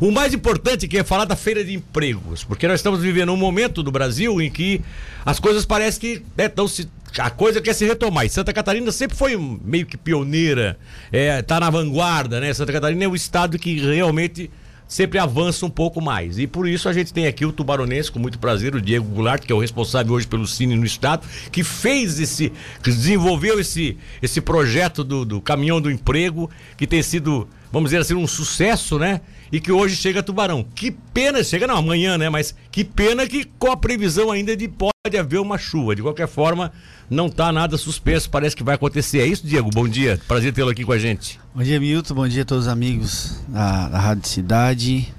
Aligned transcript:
O 0.00 0.10
mais 0.10 0.34
importante 0.34 0.86
que 0.86 0.98
é 0.98 1.04
falar 1.04 1.24
da 1.24 1.36
feira 1.36 1.64
de 1.64 1.74
empregos, 1.74 2.44
porque 2.44 2.68
nós 2.68 2.80
estamos 2.80 3.00
vivendo 3.00 3.32
um 3.32 3.36
momento 3.36 3.82
do 3.82 3.90
Brasil 3.90 4.40
em 4.40 4.50
que 4.50 4.80
as 5.24 5.40
coisas 5.40 5.64
parecem 5.64 6.00
que 6.00 6.22
estão 6.36 6.66
né, 6.66 6.70
se 6.70 6.88
a 7.18 7.30
coisa 7.30 7.60
quer 7.60 7.74
se 7.74 7.86
retomar. 7.86 8.26
E 8.26 8.28
Santa 8.28 8.52
Catarina 8.52 8.92
sempre 8.92 9.16
foi 9.16 9.36
meio 9.36 9.86
que 9.86 9.96
pioneira, 9.96 10.78
é, 11.10 11.40
tá 11.40 11.60
na 11.60 11.70
vanguarda, 11.70 12.40
né? 12.40 12.52
Santa 12.52 12.72
Catarina 12.72 13.04
é 13.04 13.08
o 13.08 13.14
estado 13.14 13.58
que 13.58 13.80
realmente 13.80 14.50
sempre 14.88 15.18
avança 15.18 15.66
um 15.66 15.70
pouco 15.70 16.00
mais. 16.00 16.38
E 16.38 16.46
por 16.46 16.68
isso 16.68 16.88
a 16.88 16.92
gente 16.92 17.12
tem 17.12 17.26
aqui 17.26 17.44
o 17.44 17.52
tubaronense, 17.52 18.10
com 18.10 18.18
muito 18.18 18.38
prazer, 18.38 18.74
o 18.74 18.80
Diego 18.80 19.06
Goulart, 19.06 19.44
que 19.44 19.52
é 19.52 19.54
o 19.54 19.58
responsável 19.58 20.12
hoje 20.12 20.26
pelo 20.26 20.46
Cine 20.46 20.76
no 20.76 20.84
Estado, 20.84 21.26
que 21.50 21.64
fez 21.64 22.20
esse, 22.20 22.52
que 22.82 22.90
desenvolveu 22.90 23.58
esse, 23.58 23.96
esse 24.22 24.40
projeto 24.40 25.02
do, 25.02 25.24
do 25.24 25.40
caminhão 25.40 25.80
do 25.80 25.90
emprego, 25.90 26.50
que 26.76 26.86
tem 26.86 27.02
sido, 27.02 27.48
vamos 27.72 27.90
dizer 27.90 28.02
assim, 28.02 28.14
um 28.14 28.26
sucesso, 28.26 28.98
né? 28.98 29.20
E 29.50 29.60
que 29.60 29.70
hoje 29.70 29.96
chega 29.96 30.22
Tubarão. 30.22 30.64
Que 30.74 30.90
pena, 30.90 31.42
chega 31.44 31.66
não, 31.66 31.76
amanhã, 31.76 32.18
né? 32.18 32.28
Mas 32.28 32.54
que 32.70 32.84
pena 32.84 33.26
que 33.26 33.44
com 33.44 33.70
a 33.70 33.76
previsão 33.76 34.30
ainda 34.30 34.56
de 34.56 34.68
pode 34.68 35.16
haver 35.18 35.38
uma 35.38 35.56
chuva. 35.56 35.94
De 35.94 36.02
qualquer 36.02 36.26
forma, 36.26 36.72
não 37.08 37.26
está 37.26 37.52
nada 37.52 37.76
suspenso, 37.76 38.28
parece 38.28 38.56
que 38.56 38.64
vai 38.64 38.74
acontecer. 38.74 39.20
É 39.20 39.26
isso, 39.26 39.46
Diego? 39.46 39.70
Bom 39.72 39.88
dia, 39.88 40.20
prazer 40.26 40.52
tê-lo 40.52 40.70
aqui 40.70 40.84
com 40.84 40.92
a 40.92 40.98
gente. 40.98 41.38
Bom 41.54 41.62
dia, 41.62 41.78
Milton, 41.78 42.14
bom 42.14 42.28
dia 42.28 42.42
a 42.42 42.44
todos 42.44 42.66
os 42.66 42.72
amigos 42.72 43.40
da, 43.48 43.88
da 43.88 43.98
Rádio 43.98 44.28
Cidade. 44.28 45.14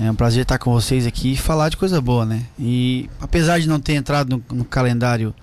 É 0.00 0.10
um 0.10 0.14
prazer 0.14 0.42
estar 0.42 0.58
com 0.58 0.72
vocês 0.72 1.06
aqui 1.06 1.32
e 1.32 1.36
falar 1.36 1.68
de 1.68 1.76
coisa 1.76 2.00
boa, 2.00 2.24
né? 2.24 2.44
E 2.58 3.10
apesar 3.20 3.58
de 3.58 3.68
não 3.68 3.80
ter 3.80 3.94
entrado 3.94 4.28
no, 4.28 4.56
no 4.56 4.64
calendário 4.64 5.34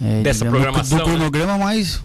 é, 0.00 0.22
dessa 0.22 0.44
digamos, 0.44 0.62
programação, 0.62 0.98
do 0.98 1.04
cronograma, 1.04 1.58
né? 1.58 1.64
mas 1.64 2.02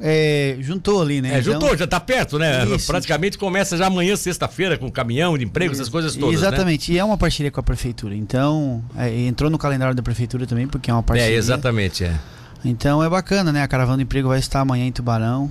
é, 0.00 0.56
juntou 0.60 1.02
ali, 1.02 1.20
né? 1.20 1.34
É, 1.34 1.38
então, 1.40 1.52
juntou, 1.54 1.76
já 1.76 1.84
está 1.84 1.98
perto, 1.98 2.38
né? 2.38 2.64
Isso. 2.66 2.86
Praticamente 2.86 3.36
começa 3.38 3.76
já 3.76 3.86
amanhã, 3.86 4.16
sexta-feira, 4.16 4.76
com 4.76 4.90
caminhão 4.90 5.36
de 5.36 5.44
emprego, 5.44 5.72
essas 5.72 5.88
coisas 5.88 6.14
todas. 6.14 6.40
Né? 6.40 6.48
Exatamente, 6.48 6.90
né? 6.90 6.96
e 6.96 6.98
é 7.00 7.04
uma 7.04 7.18
parceria 7.18 7.50
com 7.50 7.60
a 7.60 7.62
prefeitura. 7.62 8.14
Então, 8.14 8.82
é, 8.96 9.10
entrou 9.26 9.50
no 9.50 9.58
calendário 9.58 9.94
da 9.94 10.02
prefeitura 10.02 10.46
também, 10.46 10.66
porque 10.66 10.90
é 10.90 10.94
uma 10.94 11.02
parceria. 11.02 11.34
É, 11.34 11.38
exatamente, 11.38 12.04
é. 12.04 12.18
Então 12.64 13.02
é 13.02 13.08
bacana, 13.08 13.52
né? 13.52 13.62
A 13.62 13.68
Caravana 13.68 13.98
do 13.98 14.02
Emprego 14.02 14.28
vai 14.28 14.38
estar 14.38 14.60
amanhã 14.60 14.84
em 14.84 14.92
Tubarão. 14.92 15.50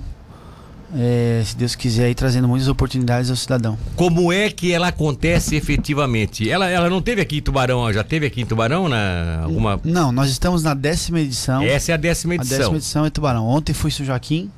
É, 0.94 1.42
se 1.44 1.54
Deus 1.54 1.74
quiser, 1.74 2.06
aí 2.06 2.14
trazendo 2.14 2.48
muitas 2.48 2.66
oportunidades 2.66 3.28
ao 3.28 3.36
cidadão. 3.36 3.78
Como 3.94 4.32
é 4.32 4.48
que 4.48 4.72
ela 4.72 4.88
acontece 4.88 5.54
efetivamente? 5.54 6.48
Ela, 6.48 6.68
ela 6.68 6.88
não 6.88 7.02
teve 7.02 7.20
aqui 7.20 7.38
em 7.38 7.42
Tubarão, 7.42 7.92
já 7.92 8.02
teve 8.02 8.26
aqui 8.26 8.40
em 8.40 8.46
Tubarão 8.46 8.88
na 8.88 9.42
alguma? 9.42 9.78
Não, 9.84 10.10
nós 10.10 10.30
estamos 10.30 10.62
na 10.62 10.72
décima 10.72 11.20
edição. 11.20 11.62
Essa 11.62 11.92
é 11.92 11.94
a 11.94 11.98
décima 11.98 12.36
edição. 12.36 12.56
A 12.56 12.58
décima 12.58 12.76
edição 12.76 13.04
é 13.04 13.10
Tubarão. 13.10 13.46
Ontem 13.46 13.74
foi 13.74 13.90
São 13.90 14.06
Joaquim 14.06 14.50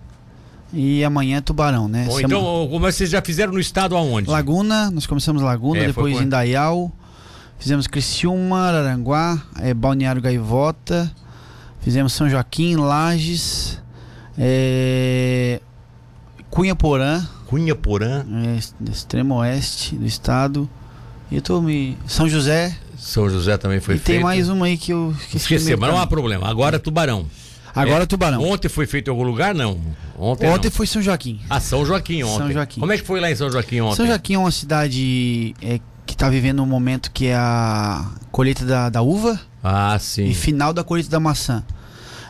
e 0.73 1.03
amanhã 1.03 1.39
é 1.39 1.41
Tubarão, 1.41 1.89
né? 1.89 2.05
Bom, 2.07 2.21
então, 2.21 2.69
como 2.71 2.81
vocês 2.81 3.11
já 3.11 3.21
fizeram 3.21 3.53
no 3.53 3.59
estado 3.59 3.97
aonde? 3.97 4.31
Laguna, 4.31 4.89
nós 4.91 5.07
começamos 5.07 5.43
Laguna, 5.43 5.81
é, 5.81 5.87
depois 5.89 6.15
foi... 6.15 6.25
Indaial, 6.25 6.93
fizemos 7.59 7.89
Criciúma, 7.89 8.69
Aranguá, 8.69 9.43
é, 9.61 9.75
Balneário 9.75 10.23
Gaivota. 10.23 11.11
Fizemos 11.81 12.13
São 12.13 12.29
Joaquim, 12.29 12.77
Lages, 12.77 13.81
é, 14.37 15.61
Cunha 16.51 16.75
Porã. 16.75 17.25
Cunha 17.47 17.75
Porã. 17.75 18.25
É, 18.45 18.91
extremo 18.91 19.37
oeste 19.37 19.95
do 19.97 20.07
estado. 20.07 20.69
E 21.31 21.37
eu 21.37 21.43
tô 21.43 21.61
me. 21.61 21.97
São 22.07 22.29
José. 22.29 22.77
São 22.99 23.31
José 23.31 23.57
também 23.57 23.81
foi 23.81 23.95
e 23.95 23.99
feito. 23.99 24.17
tem 24.17 24.23
mais 24.23 24.49
uma 24.49 24.67
aí 24.67 24.77
que 24.77 24.93
eu 24.93 25.15
esqueci. 25.19 25.55
Esqueci, 25.55 25.77
mas 25.77 25.91
não 25.91 25.99
há 25.99 26.07
problema. 26.07 26.49
Agora 26.49 26.77
é 26.77 26.79
Tubarão. 26.79 27.27
Agora 27.75 28.03
é, 28.03 28.07
Tubarão. 28.07 28.43
Ontem 28.43 28.69
foi 28.69 28.87
feito 28.87 29.09
em 29.09 29.11
algum 29.11 29.23
lugar? 29.23 29.55
Não. 29.55 29.81
Ontem, 30.19 30.49
ontem 30.49 30.69
não. 30.69 30.73
foi 30.73 30.87
São 30.87 31.01
Joaquim. 31.01 31.41
Ah, 31.49 31.61
São 31.61 31.87
Joaquim 31.87 32.23
ontem. 32.25 32.39
São 32.39 32.53
Joaquim. 32.53 32.81
Como 32.81 32.93
é 32.93 32.99
que 32.99 33.05
foi 33.05 33.21
lá 33.21 33.31
em 33.31 33.37
São 33.37 33.51
Joaquim 33.51 33.81
ontem? 33.81 33.97
São 33.97 34.07
Joaquim 34.07 34.35
é 34.35 34.39
uma 34.39 34.51
cidade 34.51 35.55
é, 35.63 35.81
que 36.05 36.15
está 36.15 36.29
vivendo 36.29 36.63
um 36.63 36.67
momento 36.67 37.11
que 37.13 37.27
é 37.27 37.37
a 37.37 38.11
colheita 38.33 38.65
da, 38.65 38.91
da 38.91 39.03
uva. 39.03 39.41
Ah, 39.63 39.97
sim. 40.01 40.25
E 40.27 40.35
final 40.35 40.73
da 40.73 40.83
colheita 40.83 41.11
da 41.11 41.21
maçã. 41.21 41.63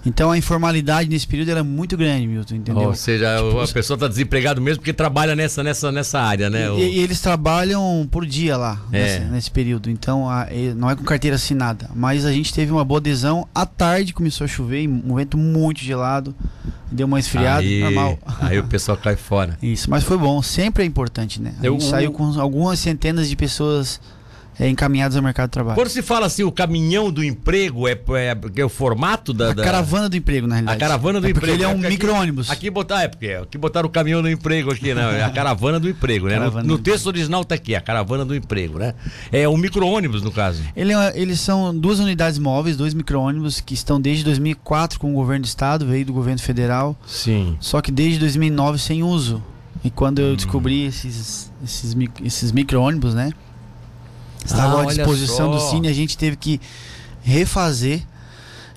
Então 0.05 0.31
a 0.31 0.39
informalidade 0.39 1.09
nesse 1.09 1.27
período 1.27 1.51
era 1.51 1.63
muito 1.63 1.97
grande, 1.97 2.27
Milton, 2.27 2.57
entendeu? 2.57 2.89
Ou 2.89 2.95
seja, 2.95 3.37
tipo, 3.37 3.61
a 3.61 3.69
pessoa 3.69 3.97
está 3.97 4.09
desempregada 4.09 4.61
mesmo 4.61 4.79
porque 4.79 4.93
trabalha 4.93 5.37
nessa, 5.37 5.63
nessa, 5.63 5.93
nessa 5.93 6.21
área, 6.21 6.49
né? 6.49 6.69
E, 6.77 6.97
e 6.97 6.99
eles 7.01 7.21
trabalham 7.21 8.09
por 8.11 8.25
dia 8.25 8.57
lá, 8.57 8.81
é. 8.93 9.03
nesse, 9.03 9.21
nesse, 9.33 9.51
período. 9.51 9.91
Então 9.91 10.29
a, 10.29 10.47
não 10.77 10.91
é 10.91 10.97
com 10.97 11.05
carteira 11.05 11.37
assinada. 11.37 11.91
Mas 11.95 12.25
a 12.25 12.33
gente 12.33 12.53
teve 12.53 12.73
uma 12.73 12.85
boa 12.85 12.99
adesão. 12.99 13.47
À 13.55 13.67
tarde 13.67 14.15
começou 14.15 14.45
a 14.45 14.49
chover, 14.49 14.89
um 14.89 15.15
vento 15.15 15.37
muito 15.37 15.81
gelado. 15.81 16.35
Deu 16.91 17.07
uma 17.07 17.21
esfriada, 17.21 17.61
aí, 17.61 17.81
normal. 17.81 18.19
Aí 18.41 18.59
o 18.59 18.65
pessoal 18.65 18.97
cai 18.97 19.15
fora. 19.15 19.57
Isso, 19.63 19.89
mas 19.89 20.03
foi 20.03 20.19
bom. 20.19 20.43
Sempre 20.43 20.83
é 20.83 20.87
importante, 20.87 21.41
né? 21.41 21.55
A 21.61 21.67
Eu, 21.67 21.75
gente 21.75 21.85
saiu 21.85 22.13
com 22.13 22.25
algumas 22.41 22.81
centenas 22.81 23.29
de 23.29 23.37
pessoas 23.37 24.01
é, 24.61 24.69
encaminhados 24.69 25.17
ao 25.17 25.23
mercado 25.23 25.49
de 25.49 25.53
trabalho. 25.53 25.75
Quando 25.75 25.89
se 25.89 26.03
fala 26.03 26.27
assim, 26.27 26.43
o 26.45 26.53
caminhão 26.53 27.11
do 27.11 27.25
emprego 27.25 27.89
é, 27.89 27.93
é, 27.93 28.37
é 28.57 28.65
o 28.65 28.69
formato 28.69 29.33
da, 29.33 29.53
A 29.53 29.55
da... 29.55 29.65
caravana 29.65 30.07
do 30.07 30.17
emprego, 30.19 30.47
na 30.47 30.57
realidade. 30.57 30.77
A 30.77 30.81
caravana 30.81 31.19
do 31.19 31.27
é 31.27 31.31
emprego. 31.31 31.55
Ele 31.55 31.63
é 31.63 31.69
um 31.69 31.79
micro-ônibus. 31.79 32.51
Aqui, 32.51 32.67
aqui 32.67 32.71
botar, 32.71 33.03
é 33.03 33.09
porque 33.09 33.29
aqui 33.29 33.57
botaram 33.57 33.89
o 33.89 33.91
caminhão 33.91 34.21
do 34.21 34.29
emprego 34.29 34.71
aqui, 34.71 34.93
né? 34.93 35.21
É 35.21 35.25
a 35.25 35.31
caravana 35.31 35.81
do 35.81 35.89
emprego, 35.89 36.29
né? 36.29 36.39
No, 36.39 36.63
no 36.63 36.79
texto 36.79 37.07
original 37.07 37.43
tá 37.43 37.55
aqui, 37.55 37.75
a 37.75 37.81
caravana 37.81 38.23
do 38.23 38.37
emprego, 38.37 38.79
né? 38.79 38.93
É 39.33 39.49
um 39.49 39.57
micro-ônibus, 39.57 40.23
no 40.23 40.31
caso. 40.31 40.63
Ele, 40.77 40.93
é, 40.93 41.19
eles 41.19 41.41
são 41.41 41.75
duas 41.75 41.99
unidades 41.99 42.39
móveis, 42.39 42.77
dois 42.77 42.93
micro-ônibus 42.93 43.63
que 43.63 43.73
estão 43.73 43.99
desde 43.99 44.25
2004 44.25 45.01
com 45.01 45.13
o 45.13 45.15
governo 45.15 45.45
do 45.45 45.49
estado, 45.49 45.87
veio 45.87 46.05
do 46.05 46.13
governo 46.13 46.41
federal. 46.41 46.95
Sim. 47.07 47.57
Só 47.61 47.81
que 47.81 47.91
desde 47.91 48.19
2009 48.19 48.79
sem 48.79 49.03
uso. 49.03 49.43
E 49.83 49.89
quando 49.89 50.19
eu 50.19 50.37
descobri 50.37 50.85
esses, 50.85 51.51
esses, 51.65 51.97
esses 52.23 52.53
micro-ônibus, 52.53 53.15
né? 53.15 53.33
Estava 54.45 54.81
ah, 54.81 54.83
à 54.83 54.87
disposição 54.87 55.51
do 55.51 55.61
Cine, 55.61 55.89
a 55.89 55.93
gente 55.93 56.17
teve 56.17 56.37
que 56.37 56.61
refazer 57.23 58.03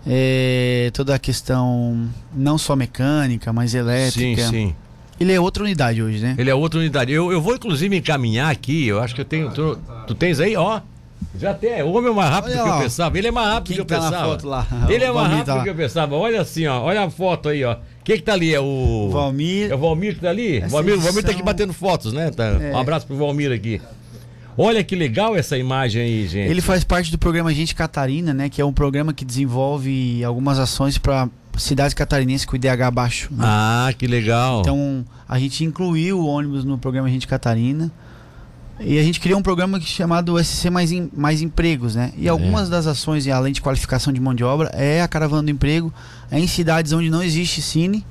é, 0.06 0.92
toda 0.94 1.16
a 1.16 1.20
questão, 1.20 2.10
não 2.34 2.58
só 2.58 2.76
mecânica, 2.76 3.54
mas 3.54 3.74
elétrica. 3.74 4.44
Sim, 4.44 4.52
sim. 4.52 4.76
Ele 5.20 5.32
é 5.32 5.40
outra 5.40 5.64
unidade 5.64 6.02
hoje, 6.02 6.20
né? 6.20 6.36
Ele 6.38 6.50
é 6.50 6.56
outra 6.56 6.80
unidade. 6.80 7.12
Eu, 7.12 7.32
eu 7.32 7.42
vou 7.42 7.56
inclusive 7.56 7.96
encaminhar 7.96 8.52
aqui, 8.52 8.88
eu 8.88 9.00
acho 9.00 9.16
que 9.16 9.22
eu 9.22 9.26
tenho. 9.26 9.52
Tu, 9.52 9.80
tu 10.08 10.16
tens 10.16 10.40
aí, 10.40 10.56
ó. 10.56 10.82
Já 11.40 11.54
tem. 11.54 11.82
O 11.84 11.94
homem 11.94 12.12
é 12.12 12.14
mais 12.14 12.30
rápido 12.30 12.54
Olha, 12.54 12.64
que 12.64 12.70
eu 12.70 12.80
pensava. 12.80 13.18
Ele 13.18 13.28
é 13.28 13.32
mais 13.32 13.48
rápido 13.48 13.68
Quem 13.68 13.76
que 13.76 13.82
eu 13.82 13.86
tá 13.86 13.96
pensava. 13.96 14.26
foto 14.26 14.48
lá? 14.48 14.68
Ele 14.90 15.04
é 15.04 15.12
mais 15.12 15.28
rápido 15.30 15.46
tá 15.46 15.64
que 15.64 15.70
eu 15.70 15.76
pensava. 15.76 16.16
Olha 16.16 16.42
assim, 16.42 16.68
ó. 16.68 16.82
Olha 16.82 17.04
a 17.04 17.10
foto 17.10 17.50
aí, 17.50 17.64
ó. 17.64 17.78
Quem 18.04 18.18
que 18.18 18.24
tá 18.24 18.34
ali? 18.34 18.54
É 18.54 18.60
o. 18.60 19.10
Valmir. 19.12 19.72
É 19.72 19.76
o 19.76 19.78
Valmir 19.78 20.16
que 20.16 20.22
tá 20.22 20.30
ali? 20.30 20.60
O 20.60 20.70
Valmir, 20.70 21.00
Valmir 21.00 21.24
tá 21.24 21.32
aqui 21.32 21.42
batendo 21.42 21.74
fotos, 21.74 22.12
né? 22.12 22.30
Tá. 22.32 22.44
É. 22.44 22.74
Um 22.74 22.78
abraço 22.78 23.08
pro 23.08 23.16
Valmir 23.16 23.52
aqui. 23.52 23.82
Olha 24.58 24.84
que 24.84 24.96
legal 24.96 25.36
essa 25.36 25.58
imagem 25.58 26.02
aí, 26.02 26.28
gente. 26.28 26.50
Ele 26.50 26.62
faz 26.62 26.84
parte 26.84 27.12
do 27.12 27.18
programa 27.18 27.54
Gente 27.54 27.74
Catarina, 27.74 28.34
né? 28.34 28.50
Que 28.50 28.62
é 28.62 28.66
um 28.66 28.74
programa 28.74 29.14
que 29.14 29.26
desenvolve 29.26 30.24
algumas 30.24 30.60
ações 30.60 30.98
para 30.98 31.30
cidades 31.58 31.94
catarinenses 31.94 32.46
com 32.46 32.56
IDH 32.56 32.92
baixo. 32.92 33.30
Né? 33.32 33.44
Ah, 33.46 33.94
que 33.98 34.08
legal. 34.08 34.62
Então, 34.62 35.06
a 35.28 35.40
gente 35.40 35.64
incluiu 35.64 36.20
o 36.20 36.26
ônibus 36.26 36.64
no 36.64 36.78
programa 36.78 37.10
Gente 37.10 37.28
Catarina. 37.28 37.92
E 38.80 38.98
a 38.98 39.04
gente 39.04 39.20
criou 39.20 39.40
um 39.40 39.44
programa 39.44 39.80
chamado 39.80 40.44
SC 40.44 40.70
Mais, 40.70 40.92
em, 40.92 41.10
Mais 41.16 41.42
Empregos, 41.42 41.96
né? 41.96 42.12
E 42.18 42.28
é. 42.28 42.30
algumas 42.30 42.70
das 42.70 42.88
ações, 42.88 43.28
além 43.28 43.54
de 43.54 43.62
qualificação 43.62 44.12
de 44.12 44.20
mão 44.20 44.34
de 44.34 44.44
obra, 44.44 44.70
é 44.74 45.02
a 45.02 45.08
caravana 45.08 45.44
do 45.44 45.52
emprego, 45.52 45.94
é 46.32 46.40
em 46.40 46.48
cidades 46.48 46.92
onde 46.92 47.10
não 47.10 47.22
existe 47.22 47.62
cine 47.62 48.04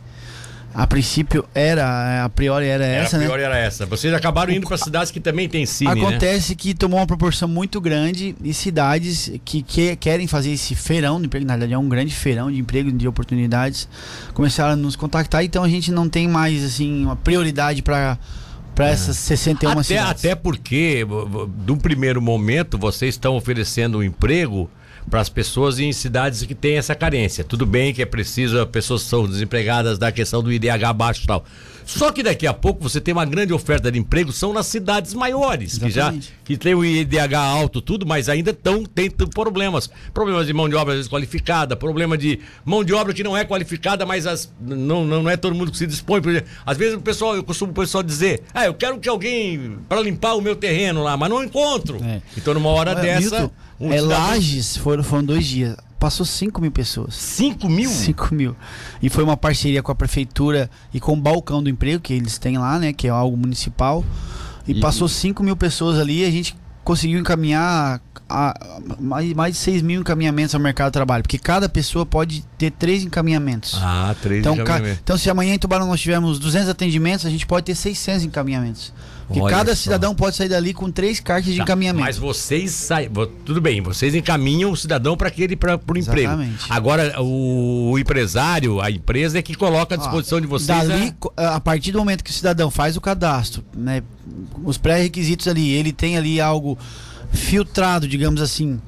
a 0.74 0.86
princípio 0.86 1.44
era, 1.54 2.24
a 2.24 2.28
priori 2.28 2.66
era, 2.66 2.84
essa, 2.84 3.18
né? 3.18 3.24
A 3.24 3.28
priori 3.28 3.42
né? 3.42 3.48
era 3.48 3.58
essa. 3.58 3.86
Vocês 3.86 4.12
acabaram 4.14 4.52
indo 4.52 4.66
para 4.66 4.76
cidades 4.76 5.10
que 5.10 5.20
também 5.20 5.48
tem 5.48 5.66
cine, 5.66 5.94
né? 5.94 6.00
Acontece 6.00 6.50
né? 6.52 6.56
que 6.58 6.74
tomou 6.74 6.98
uma 6.98 7.06
proporção 7.06 7.48
muito 7.48 7.80
grande 7.80 8.34
e 8.42 8.54
cidades 8.54 9.32
que, 9.44 9.62
que 9.62 9.96
querem 9.96 10.26
fazer 10.26 10.50
esse 10.50 10.74
feirão 10.74 11.20
de 11.20 11.26
emprego, 11.26 11.46
na 11.46 11.56
verdade 11.56 11.74
é 11.74 11.78
um 11.78 11.88
grande 11.88 12.14
feirão 12.14 12.50
de 12.50 12.58
emprego, 12.58 12.90
de 12.90 13.06
oportunidades, 13.06 13.88
começaram 14.32 14.72
a 14.72 14.76
nos 14.76 14.96
contactar, 14.96 15.44
então 15.44 15.62
a 15.62 15.68
gente 15.68 15.90
não 15.90 16.08
tem 16.08 16.28
mais 16.28 16.64
assim 16.64 17.04
uma 17.04 17.16
prioridade 17.16 17.82
para 17.82 18.18
para 18.74 18.88
é. 18.88 18.92
essas 18.92 19.16
61 19.18 19.70
até, 19.70 19.82
cidades. 19.82 20.24
Até 20.24 20.34
porque, 20.34 21.06
de 21.64 21.72
um 21.72 21.76
primeiro 21.76 22.22
momento, 22.22 22.78
vocês 22.78 23.14
estão 23.14 23.36
oferecendo 23.36 23.98
um 23.98 24.02
emprego 24.02 24.70
para 25.10 25.20
as 25.20 25.28
pessoas 25.28 25.78
em 25.78 25.92
cidades 25.92 26.42
que 26.42 26.54
têm 26.54 26.76
essa 26.76 26.94
carência. 26.94 27.44
Tudo 27.44 27.66
bem 27.66 27.92
que 27.92 28.02
é 28.02 28.06
preciso, 28.06 28.58
as 28.58 28.68
pessoas 28.68 29.02
são 29.02 29.26
desempregadas 29.26 29.98
da 29.98 30.10
questão 30.10 30.42
do 30.42 30.52
IDH 30.52 30.92
baixo 30.94 31.24
e 31.24 31.26
tal. 31.26 31.44
Só 31.84 32.12
que 32.12 32.22
daqui 32.22 32.46
a 32.46 32.54
pouco 32.54 32.82
você 32.82 33.00
tem 33.00 33.12
uma 33.12 33.24
grande 33.24 33.52
oferta 33.52 33.90
de 33.90 33.98
emprego, 33.98 34.32
são 34.32 34.52
nas 34.52 34.66
cidades 34.66 35.14
maiores, 35.14 35.80
Exatamente. 35.82 36.28
que 36.44 36.52
já 36.52 36.52
que 36.52 36.56
tem 36.56 36.74
o 36.74 36.84
IDH 36.84 37.34
alto, 37.34 37.80
tudo, 37.80 38.06
mas 38.06 38.28
ainda 38.28 38.50
estão 38.50 38.84
tem 38.84 39.10
problemas. 39.10 39.90
Problemas 40.12 40.46
de 40.46 40.52
mão 40.52 40.68
de 40.68 40.74
obra 40.74 40.96
desqualificada, 40.96 41.76
problema 41.76 42.16
de 42.16 42.40
mão 42.64 42.84
de 42.84 42.92
obra 42.92 43.12
que 43.12 43.22
não 43.22 43.36
é 43.36 43.44
qualificada, 43.44 44.04
mas 44.06 44.26
as, 44.26 44.52
não, 44.60 45.04
não, 45.04 45.22
não 45.22 45.30
é 45.30 45.36
todo 45.36 45.54
mundo 45.54 45.70
que 45.70 45.78
se 45.78 45.86
dispõe. 45.86 46.20
Às 46.64 46.76
vezes 46.76 46.94
o 46.94 47.00
pessoal, 47.00 47.34
eu 47.34 47.42
costumo 47.42 47.72
o 47.72 47.74
pessoal 47.74 48.02
dizer, 48.02 48.42
ah, 48.54 48.66
eu 48.66 48.74
quero 48.74 48.98
que 48.98 49.08
alguém 49.08 49.78
para 49.88 50.00
limpar 50.00 50.34
o 50.34 50.40
meu 50.40 50.54
terreno 50.54 51.02
lá, 51.02 51.16
mas 51.16 51.28
não 51.28 51.42
encontro. 51.42 52.02
É. 52.04 52.22
Então 52.36 52.54
numa 52.54 52.70
hora 52.70 52.94
dessa. 52.94 53.40
Milton, 53.40 53.50
um 53.88 53.92
é, 53.92 54.00
Lages 54.00 54.76
foram, 54.76 55.02
foram 55.02 55.24
dois 55.24 55.46
dias. 55.46 55.76
Passou 55.98 56.26
5 56.26 56.60
mil 56.60 56.72
pessoas. 56.72 57.14
5 57.14 57.68
mil? 57.68 57.88
5 57.88 58.34
mil. 58.34 58.56
E 59.00 59.08
foi 59.08 59.22
uma 59.22 59.36
parceria 59.36 59.82
com 59.82 59.92
a 59.92 59.94
prefeitura 59.94 60.68
e 60.92 60.98
com 60.98 61.12
o 61.12 61.16
balcão 61.20 61.62
do 61.62 61.70
emprego 61.70 62.00
que 62.00 62.12
eles 62.12 62.38
têm 62.38 62.58
lá, 62.58 62.78
né? 62.78 62.92
Que 62.92 63.06
é 63.06 63.10
algo 63.10 63.36
municipal. 63.36 64.04
E, 64.66 64.72
E- 64.72 64.80
passou 64.80 65.08
5 65.08 65.42
mil 65.44 65.56
pessoas 65.56 65.98
ali 66.00 66.22
e 66.22 66.24
a 66.24 66.30
gente 66.30 66.56
conseguiu 66.82 67.20
encaminhar 67.20 68.00
a- 68.28 68.80
mais, 68.98 69.32
mais 69.32 69.54
de 69.54 69.60
6 69.60 69.80
mil 69.82 70.00
encaminhamentos 70.00 70.54
ao 70.56 70.60
mercado 70.60 70.88
de 70.88 70.92
trabalho. 70.94 71.22
Porque 71.22 71.38
cada 71.38 71.68
pessoa 71.68 72.04
pode 72.04 72.44
ter 72.58 72.72
três 72.72 73.04
encaminhamentos. 73.04 73.78
Ah, 73.80 74.12
três 74.20 74.40
Então, 74.40 74.56
ca- 74.56 74.62
encaminhamentos. 74.62 75.00
então, 75.04 75.16
se 75.16 75.30
amanhã 75.30 75.54
em 75.54 75.58
Tubarão 75.58 75.86
nós 75.86 76.00
tivermos 76.00 76.40
200 76.40 76.68
atendimentos, 76.68 77.24
a 77.26 77.30
gente 77.30 77.46
pode 77.46 77.66
ter 77.66 77.76
600 77.76 78.24
encaminhamentos. 78.24 78.92
Porque 79.32 79.40
Olha 79.40 79.56
cada 79.56 79.74
só. 79.74 79.82
cidadão 79.82 80.14
pode 80.14 80.36
sair 80.36 80.48
dali 80.48 80.74
com 80.74 80.90
três 80.90 81.18
cartas 81.20 81.50
de 81.52 81.56
Tá, 81.58 81.62
encaminhamento. 81.64 82.04
Mas 82.04 82.18
vocês 82.18 82.70
saem. 82.72 83.08
Tudo 83.44 83.60
bem, 83.60 83.80
vocês 83.80 84.14
encaminham 84.14 84.70
o 84.70 84.76
cidadão 84.76 85.16
para 85.16 85.28
aquele 85.28 85.56
para 85.56 85.76
o 85.76 85.98
emprego. 85.98 86.32
Agora, 86.68 87.20
o, 87.22 87.92
o 87.92 87.98
empresário, 87.98 88.80
a 88.80 88.90
empresa 88.90 89.38
é 89.38 89.42
que 89.42 89.54
coloca 89.54 89.94
à 89.94 89.98
disposição 89.98 90.40
de 90.40 90.46
vocês. 90.46 90.86
Dali, 90.86 91.00
né? 91.06 91.14
co- 91.18 91.32
a 91.36 91.58
partir 91.60 91.92
do 91.92 91.98
momento 91.98 92.22
que 92.22 92.30
o 92.30 92.34
cidadão 92.34 92.70
faz 92.70 92.96
o 92.96 93.00
cadastro, 93.00 93.64
né, 93.76 94.02
os 94.64 94.76
pré-requisitos 94.76 95.48
ali, 95.48 95.70
ele 95.72 95.92
tem 95.92 96.16
ali 96.16 96.40
algo 96.40 96.78
filtrado, 97.32 98.06
digamos 98.06 98.40
assim, 98.42 98.80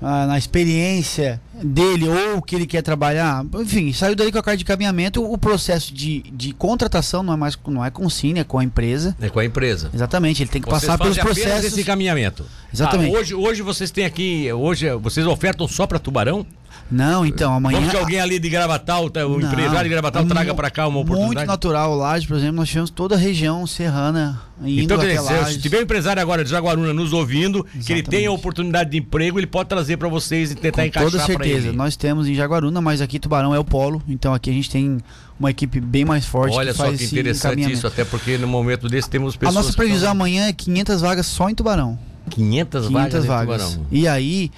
ah, 0.00 0.26
na 0.26 0.36
experiência 0.38 1.40
dele 1.62 2.08
ou 2.08 2.38
o 2.38 2.42
que 2.42 2.54
ele 2.54 2.66
quer 2.66 2.82
trabalhar, 2.82 3.44
enfim, 3.54 3.92
saiu 3.92 4.14
dali 4.14 4.32
com 4.32 4.38
a 4.38 4.42
carta 4.42 4.58
de 4.58 4.64
caminhamento, 4.64 5.22
o 5.24 5.38
processo 5.38 5.92
de, 5.92 6.22
de 6.32 6.52
contratação 6.52 7.22
não 7.22 7.32
é 7.32 7.36
mais 7.36 7.58
não 7.66 7.84
é 7.84 7.90
com 7.90 8.04
o 8.06 8.10
Cine, 8.10 8.40
é 8.40 8.44
com 8.44 8.58
a 8.58 8.64
empresa. 8.64 9.16
É 9.20 9.28
com 9.28 9.38
a 9.38 9.44
empresa. 9.44 9.90
Exatamente, 9.94 10.42
ele 10.42 10.50
tem 10.50 10.60
que 10.60 10.68
Vocês 10.68 10.82
passar 10.82 10.98
pelos 10.98 11.18
processos. 11.18 11.64
esse 11.66 11.80
encaminhamento. 11.80 12.44
Exatamente. 12.72 13.14
Ah, 13.14 13.18
hoje, 13.18 13.34
hoje 13.34 13.62
vocês 13.62 13.90
têm 13.90 14.04
aqui. 14.04 14.52
Hoje 14.52 14.90
vocês 14.96 15.26
ofertam 15.26 15.68
só 15.68 15.86
para 15.86 15.98
Tubarão? 15.98 16.46
Não, 16.90 17.24
então 17.24 17.54
amanhã 17.54 17.78
Vamos 17.78 17.92
que 17.92 17.96
alguém 17.98 18.20
ali 18.20 18.38
de 18.38 18.48
Gravatal, 18.48 19.08
tá, 19.10 19.26
o 19.26 19.38
Não, 19.38 19.48
empresário 19.48 19.84
de 19.84 19.88
Gravatal 19.88 20.22
é 20.22 20.26
traga 20.26 20.54
para 20.54 20.70
cá 20.70 20.86
uma 20.86 21.00
oportunidade. 21.00 21.36
Muito 21.36 21.48
natural, 21.48 21.94
Laje, 21.94 22.26
por 22.26 22.36
exemplo, 22.36 22.56
nós 22.56 22.68
tivemos 22.68 22.90
toda 22.90 23.14
a 23.14 23.18
região 23.18 23.66
serrana 23.66 24.40
indo 24.62 24.82
Então, 24.82 24.98
quer 24.98 25.18
dizer, 25.18 25.46
se 25.46 25.58
tiver 25.60 25.78
um 25.78 25.82
empresário 25.82 26.20
agora 26.22 26.44
de 26.44 26.50
Jaguaruna 26.50 26.92
nos 26.92 27.12
ouvindo, 27.12 27.64
que 27.64 27.70
ele 27.70 27.78
Exatamente. 27.80 28.10
tenha 28.10 28.28
a 28.28 28.32
oportunidade 28.32 28.90
de 28.90 28.98
emprego, 28.98 29.38
ele 29.38 29.46
pode 29.46 29.68
trazer 29.68 29.96
para 29.96 30.08
vocês 30.08 30.50
e 30.52 30.54
tentar 30.54 30.82
Com 30.82 30.88
encaixar 30.88 31.10
toda 31.10 31.24
certeza. 31.24 31.72
Nós 31.72 31.96
temos 31.96 32.28
em 32.28 32.34
Jaguaruna, 32.34 32.80
mas 32.80 33.00
aqui 33.00 33.18
Tubarão 33.18 33.54
é 33.54 33.58
o 33.58 33.64
polo. 33.64 34.02
Então 34.08 34.32
aqui 34.34 34.50
a 34.50 34.52
gente 34.52 34.70
tem 34.70 34.98
uma 35.40 35.50
equipe 35.50 35.80
bem 35.80 36.04
mais 36.04 36.24
forte 36.24 36.54
Olha 36.56 36.70
que 36.72 36.76
só 36.78 36.92
que 36.92 37.04
interessante 37.04 37.72
isso, 37.72 37.86
até 37.86 38.04
porque 38.04 38.38
no 38.38 38.46
momento 38.46 38.88
desse 38.88 39.08
temos 39.10 39.34
A 39.34 39.38
pessoas. 39.38 39.54
nossa 39.56 39.70
que 39.70 39.76
previsão 39.76 39.98
estão- 39.98 40.12
amanhã 40.12 40.46
é 40.46 40.52
500 40.52 41.00
vagas 41.00 41.26
só 41.26 41.48
em 41.50 41.54
Tubarão. 41.54 41.98
500 42.30 42.86
vagas. 42.88 43.10
500 43.10 43.24
em 43.24 43.28
vagas. 43.28 43.62
Tubarão. 43.64 43.86
E 43.90 44.06
aí 44.06 44.50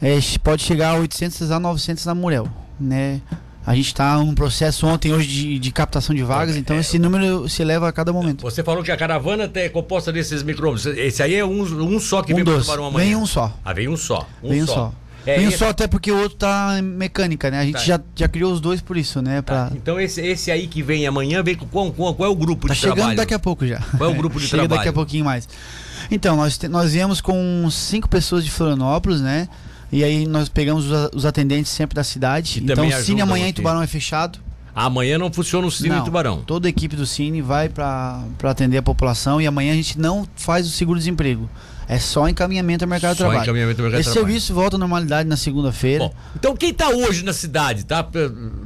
é, 0.00 0.18
pode 0.42 0.62
chegar 0.62 0.90
a 0.90 0.98
800 0.98 1.50
a 1.50 1.58
900 1.60 2.04
na 2.06 2.14
Murel, 2.14 2.48
né? 2.78 3.20
A 3.66 3.74
gente 3.74 3.88
está 3.88 4.16
num 4.16 4.34
processo 4.34 4.86
ontem, 4.86 5.12
hoje, 5.12 5.28
de, 5.28 5.58
de 5.58 5.70
captação 5.70 6.14
de 6.16 6.22
vagas, 6.22 6.56
então 6.56 6.76
É. 6.76 6.80
esse 6.80 6.98
número 6.98 7.46
se 7.50 7.60
eleva 7.60 7.86
a 7.86 7.92
cada 7.92 8.12
momento. 8.14 8.40
Você 8.42 8.62
falou 8.62 8.82
que 8.82 8.90
a 8.90 8.96
caravana 8.96 9.50
é 9.54 9.68
composta 9.68 10.10
desses 10.10 10.42
micro-ônibus. 10.42 10.86
Esse 10.86 11.22
aí 11.22 11.34
é 11.34 11.44
um, 11.44 11.60
um 11.62 12.00
só 12.00 12.22
que 12.22 12.32
Um 12.32 12.36
vem 12.36 12.44
para. 12.46 12.60
Tubarão 12.60 12.86
amanhã. 12.86 13.04
Vem 13.06 13.16
um 13.16 13.26
só. 13.26 13.54
Ah, 13.62 13.74
vem 13.74 13.86
um 13.88 13.96
só. 13.96 14.26
Um 14.42 14.48
Vem 14.48 14.62
um 14.62 14.66
só. 14.66 14.74
só. 14.74 14.92
É, 15.26 15.36
Vem 15.36 15.44
um 15.44 15.48
esse- 15.50 15.58
só 15.58 15.68
até 15.68 15.86
porque 15.86 16.10
o 16.10 16.16
outro 16.18 16.38
tá 16.38 16.76
em 16.78 16.82
mecânica, 16.82 17.50
né? 17.50 17.58
A 17.60 17.64
gente 17.66 17.74
Tá. 17.74 17.80
já, 17.80 18.00
já 18.16 18.26
criou 18.28 18.50
os 18.54 18.60
dois 18.60 18.80
por 18.80 18.96
isso, 18.96 19.20
né? 19.20 19.42
Pra... 19.42 19.70
Então 19.74 20.00
esse, 20.00 20.22
esse 20.22 20.50
aí 20.50 20.66
que 20.66 20.82
vem 20.82 21.06
amanhã, 21.06 21.42
vem 21.42 21.54
com 21.54 21.66
qual, 21.66 21.92
qual, 21.92 22.14
qual 22.14 22.26
é 22.30 22.32
o 22.32 22.36
grupo 22.36 22.68
Tá 22.68 22.72
de 22.72 22.80
chegando 22.80 22.96
trabalho? 22.96 23.16
daqui 23.18 23.34
a 23.34 23.38
pouco 23.38 23.66
já. 23.66 23.80
Qual 23.98 24.08
é 24.08 24.12
o 24.14 24.16
grupo 24.16 24.40
de 24.40 24.46
Chega 24.48 24.62
trabalho? 24.62 24.78
daqui 24.78 24.88
a 24.88 24.92
pouquinho 24.94 25.26
mais. 25.26 25.46
Então, 26.10 26.36
nós, 26.36 26.56
te- 26.56 26.68
nós 26.68 26.92
viemos 26.94 27.20
com 27.20 27.68
cinco 27.70 28.08
pessoas 28.08 28.42
de 28.46 28.50
Florianópolis, 28.50 29.20
né? 29.20 29.46
E 29.90 30.04
aí 30.04 30.26
nós 30.26 30.48
pegamos 30.48 30.86
os, 31.14 31.24
atendentes 31.24 31.72
sempre 31.72 31.94
da 31.94 32.04
cidade. 32.04 32.60
Que 32.60 32.72
então 32.72 32.86
o 32.86 32.92
Cine 32.92 33.20
amanhã 33.20 33.48
em. 33.48 33.52
Tubarão 33.52 33.82
é 33.82 33.86
fechado. 33.86 34.38
Amanhã 34.74 35.18
não 35.18 35.32
funciona 35.32 35.66
o 35.66 35.70
Cine 35.72 35.88
Não, 35.88 35.98
em 35.98 36.04
Tubarão. 36.04 36.42
Toda 36.46 36.68
a 36.68 36.70
equipe 36.70 36.94
do 36.94 37.04
Cine 37.04 37.42
vai 37.42 37.68
para 37.68 38.22
atender 38.44 38.76
a 38.76 38.82
população 38.82 39.40
e 39.40 39.46
amanhã 39.46 39.72
a 39.72 39.76
gente 39.76 39.98
não 39.98 40.26
faz 40.36 40.68
o 40.68 40.70
seguro-desemprego. 40.70 41.50
É 41.88 41.98
só 41.98 42.28
encaminhamento 42.28 42.84
ao 42.84 42.88
mercado 42.88 43.12
de 43.12 43.18
Só 43.18 43.24
trabalho. 43.24 43.42
encaminhamento 43.42 43.80
ao 43.80 43.84
mercado 43.84 44.00
Esse 44.00 44.10
de 44.10 44.14
trabalho. 44.14 44.32
serviço 44.32 44.54
volta 44.54 44.76
à 44.76 44.78
normalidade 44.78 45.28
na 45.28 45.36
segunda-feira. 45.38 46.12
Então 46.36 46.54
quem 46.54 46.70
está 46.70 46.90
hoje 46.90 47.24
na 47.24 47.32
cidade, 47.32 47.84
tá, 47.86 48.06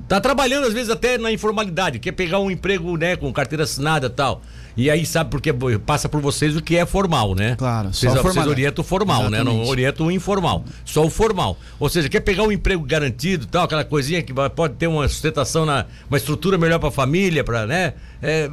tá 0.08 0.20
trabalhando 0.20 0.66
às 0.66 0.74
vezes 0.74 0.90
até 0.90 1.16
na 1.16 1.30
informalidade, 1.30 2.00
quer 2.00 2.12
pegar 2.12 2.40
um 2.40 2.50
emprego, 2.50 2.96
né, 2.96 3.14
com 3.14 3.32
carteira 3.32 3.62
assinada 3.62 4.08
e 4.08 4.10
tal. 4.10 4.42
E 4.76 4.90
aí 4.90 5.04
sabe 5.04 5.30
porque 5.30 5.52
passa 5.84 6.08
por 6.08 6.20
vocês 6.20 6.56
o 6.56 6.62
que 6.62 6.76
é 6.76 6.86
formal, 6.86 7.34
né? 7.34 7.56
Claro, 7.56 7.92
só 7.92 8.00
vocês, 8.00 8.12
o 8.12 8.16
vocês 8.16 8.34
formal. 8.34 8.48
orientam 8.48 8.82
o 8.82 8.86
formal, 8.86 9.22
né? 9.24 9.38
Não 9.38 9.52
Exatamente. 9.52 9.70
orientam 9.70 10.06
o 10.06 10.10
informal. 10.10 10.64
Só 10.84 11.04
o 11.04 11.10
formal. 11.10 11.58
Ou 11.78 11.88
seja, 11.88 12.08
quer 12.08 12.20
pegar 12.20 12.44
um 12.44 12.52
emprego 12.52 12.82
garantido, 12.84 13.46
tal, 13.46 13.64
aquela 13.64 13.84
coisinha 13.84 14.22
que 14.22 14.32
pode 14.32 14.74
ter 14.74 14.86
uma 14.86 15.08
sustentação 15.08 15.66
na 15.66 15.86
uma 16.08 16.16
estrutura 16.16 16.56
melhor 16.56 16.78
para 16.78 16.88
a 16.88 16.92
família, 16.92 17.44
para, 17.44 17.66
né? 17.66 17.94
É, 18.22 18.48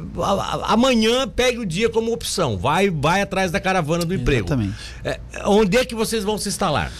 amanhã 0.64 1.28
pegue 1.28 1.58
o 1.58 1.66
dia 1.66 1.88
como 1.88 2.12
opção. 2.12 2.58
Vai 2.58 2.90
vai 2.90 3.22
atrás 3.22 3.50
da 3.50 3.60
caravana 3.60 4.04
do 4.04 4.14
emprego. 4.14 4.48
Exatamente. 4.48 4.74
É, 5.04 5.20
onde 5.46 5.76
é 5.76 5.84
que 5.84 5.94
vocês 5.94 6.24
vão 6.24 6.36
se 6.36 6.48
instalar? 6.48 6.92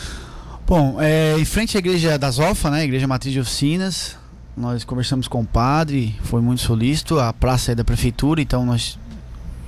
Bom, 0.66 0.98
é, 1.00 1.36
em 1.36 1.44
frente 1.44 1.76
à 1.76 1.80
igreja 1.80 2.16
das 2.16 2.38
OFA, 2.38 2.70
né? 2.70 2.84
Igreja 2.84 3.06
Matriz 3.06 3.32
de 3.32 3.40
Oficinas, 3.40 4.16
nós 4.56 4.84
conversamos 4.84 5.26
com 5.26 5.40
o 5.40 5.44
padre, 5.44 6.14
foi 6.22 6.40
muito 6.40 6.62
solícito, 6.62 7.18
a 7.18 7.32
praça 7.32 7.72
é 7.72 7.74
da 7.74 7.82
prefeitura, 7.82 8.40
então 8.40 8.64
nós. 8.64 8.98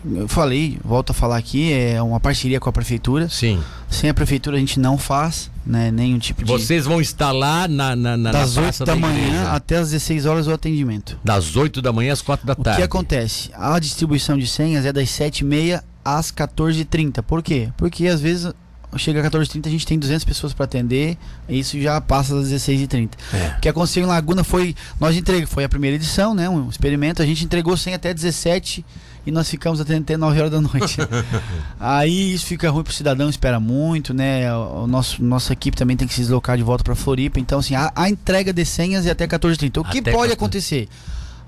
Eu 0.05 0.27
falei, 0.27 0.79
volto 0.85 1.11
a 1.11 1.15
falar 1.15 1.37
aqui, 1.37 1.73
é 1.73 2.03
uma 2.03 2.19
parceria 2.19 2.59
com 2.59 2.69
a 2.69 2.73
prefeitura. 2.73 3.29
Sim. 3.29 3.63
Sem 3.89 4.11
a 4.11 4.15
prefeitura 4.15 4.57
a 4.57 4.61
gente 4.61 4.81
não 4.81 4.99
faz, 4.99 5.51
né? 5.65 5.91
Nenhum 5.91 6.19
tipo 6.19 6.45
de. 6.45 6.51
Vocês 6.51 6.85
vão 6.87 7.01
instalar 7.01 7.69
na, 7.69 7.95
na, 7.95 8.17
na, 8.17 8.33
das 8.33 8.57
na 8.57 8.63
8 8.63 8.77
praça 8.77 8.85
da, 8.85 8.97
manhã 8.97 9.51
até 9.53 9.77
as 9.77 9.91
16 9.91 10.27
horas 10.27 10.47
o 10.47 10.53
atendimento. 10.53 11.19
Das 11.23 11.55
8 11.57 11.81
da 11.81 11.93
manhã 11.93 12.13
às 12.13 12.23
4 12.23 12.47
da 12.47 12.55
O 12.55 12.57
tarde. 12.57 12.79
que 12.79 12.85
acontece? 12.85 13.51
A 13.55 13.79
distribuição 13.79 14.37
de 14.37 14.47
senhas 14.47 14.85
é 14.85 14.93
das 14.93 15.09
7h30 15.09 15.83
às 16.05 16.33
14h30. 16.33 17.23
Por 17.23 17.43
quê? 17.43 17.69
Porque 17.77 18.09
às 18.09 18.21
vezes 18.21 18.53
chega 18.99 19.21
às 19.21 19.27
14h30 19.27 19.67
a 19.67 19.71
gente 19.71 19.87
tem 19.87 19.99
200 19.99 20.25
pessoas 20.25 20.53
para 20.53 20.65
atender 20.65 21.17
e 21.49 21.59
isso 21.59 21.81
já 21.81 22.01
passa 22.01 22.35
das 22.35 22.49
16h30. 22.51 23.11
É. 23.33 23.55
O 23.57 23.61
que 23.61 23.69
aconteceu 23.69 24.03
em 24.03 24.07
Laguna 24.07 24.45
foi. 24.45 24.75
Nós 25.01 25.17
entregamos, 25.17 25.51
foi 25.53 25.65
a 25.65 25.69
primeira 25.69 25.97
edição, 25.97 26.35
né? 26.35 26.49
Um 26.49 26.69
experimento. 26.69 27.23
A 27.23 27.27
gente 27.27 27.45
entregou 27.45 27.77
senha 27.77 27.97
até 27.97 28.13
17 28.13 28.85
e 29.25 29.31
nós 29.31 29.49
ficamos 29.49 29.81
atendendo 29.81 30.03
até 30.05 30.17
9 30.17 30.39
horas 30.39 30.51
da 30.51 30.61
noite. 30.61 30.97
Aí 31.79 32.35
isso 32.35 32.47
fica 32.47 32.71
ruim 32.71 32.83
pro 32.83 32.93
cidadão, 32.93 33.29
espera 33.31 33.59
muito, 33.61 34.13
né? 34.13 34.53
O, 34.55 34.83
o 34.83 34.87
nosso, 34.87 35.23
nossa 35.23 35.53
equipe 35.53 35.77
também 35.77 35.97
tem 35.97 36.07
que 36.09 36.15
se 36.15 36.21
deslocar 36.21 36.57
de 36.57 36.63
volta 36.63 36.85
para 36.85 36.95
Floripa. 36.95 37.39
Então, 37.41 37.59
assim, 37.61 37.75
a, 37.75 37.93
a 37.95 38.09
entrega 38.09 38.53
de 38.53 38.65
senhas 38.65 39.07
é 39.07 39.11
até 39.11 39.27
14h30. 39.27 39.79
O 39.81 39.85
que 39.85 39.99
Até 39.99 40.13
pode 40.13 40.31
14h30. 40.33 40.35
acontecer? 40.35 40.89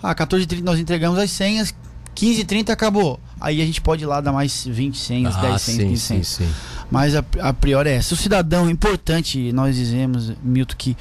Ah, 0.02 0.14
14h30 0.14 0.62
nós 0.62 0.79
entregamos 0.79 1.19
as 1.19 1.31
senhas, 1.31 1.75
15h30 2.14 2.70
acabou. 2.70 3.19
Aí 3.41 3.61
a 3.61 3.67
gente 3.67 3.81
pode 3.81 4.05
ir 4.05 4.06
lá 4.06 4.20
dar 4.20 4.32
mais 4.32 4.64
20 4.64 4.96
senhas, 4.96 5.35
10 5.37 5.44
Ah, 5.55 5.58
senhas, 5.58 5.81
sim, 5.81 5.88
15 5.88 6.00
sim, 6.00 6.06
senhas. 6.06 6.29
sim. 6.29 6.49
Mas 6.91 7.15
a, 7.15 7.25
a 7.41 7.53
priori 7.53 7.91
é 7.91 7.95
essa. 7.95 8.15
O 8.15 8.17
cidadão, 8.17 8.69
importante, 8.70 9.53
nós 9.53 9.77
dizemos, 9.77 10.32
Milton, 10.43 10.75
que 10.77 10.97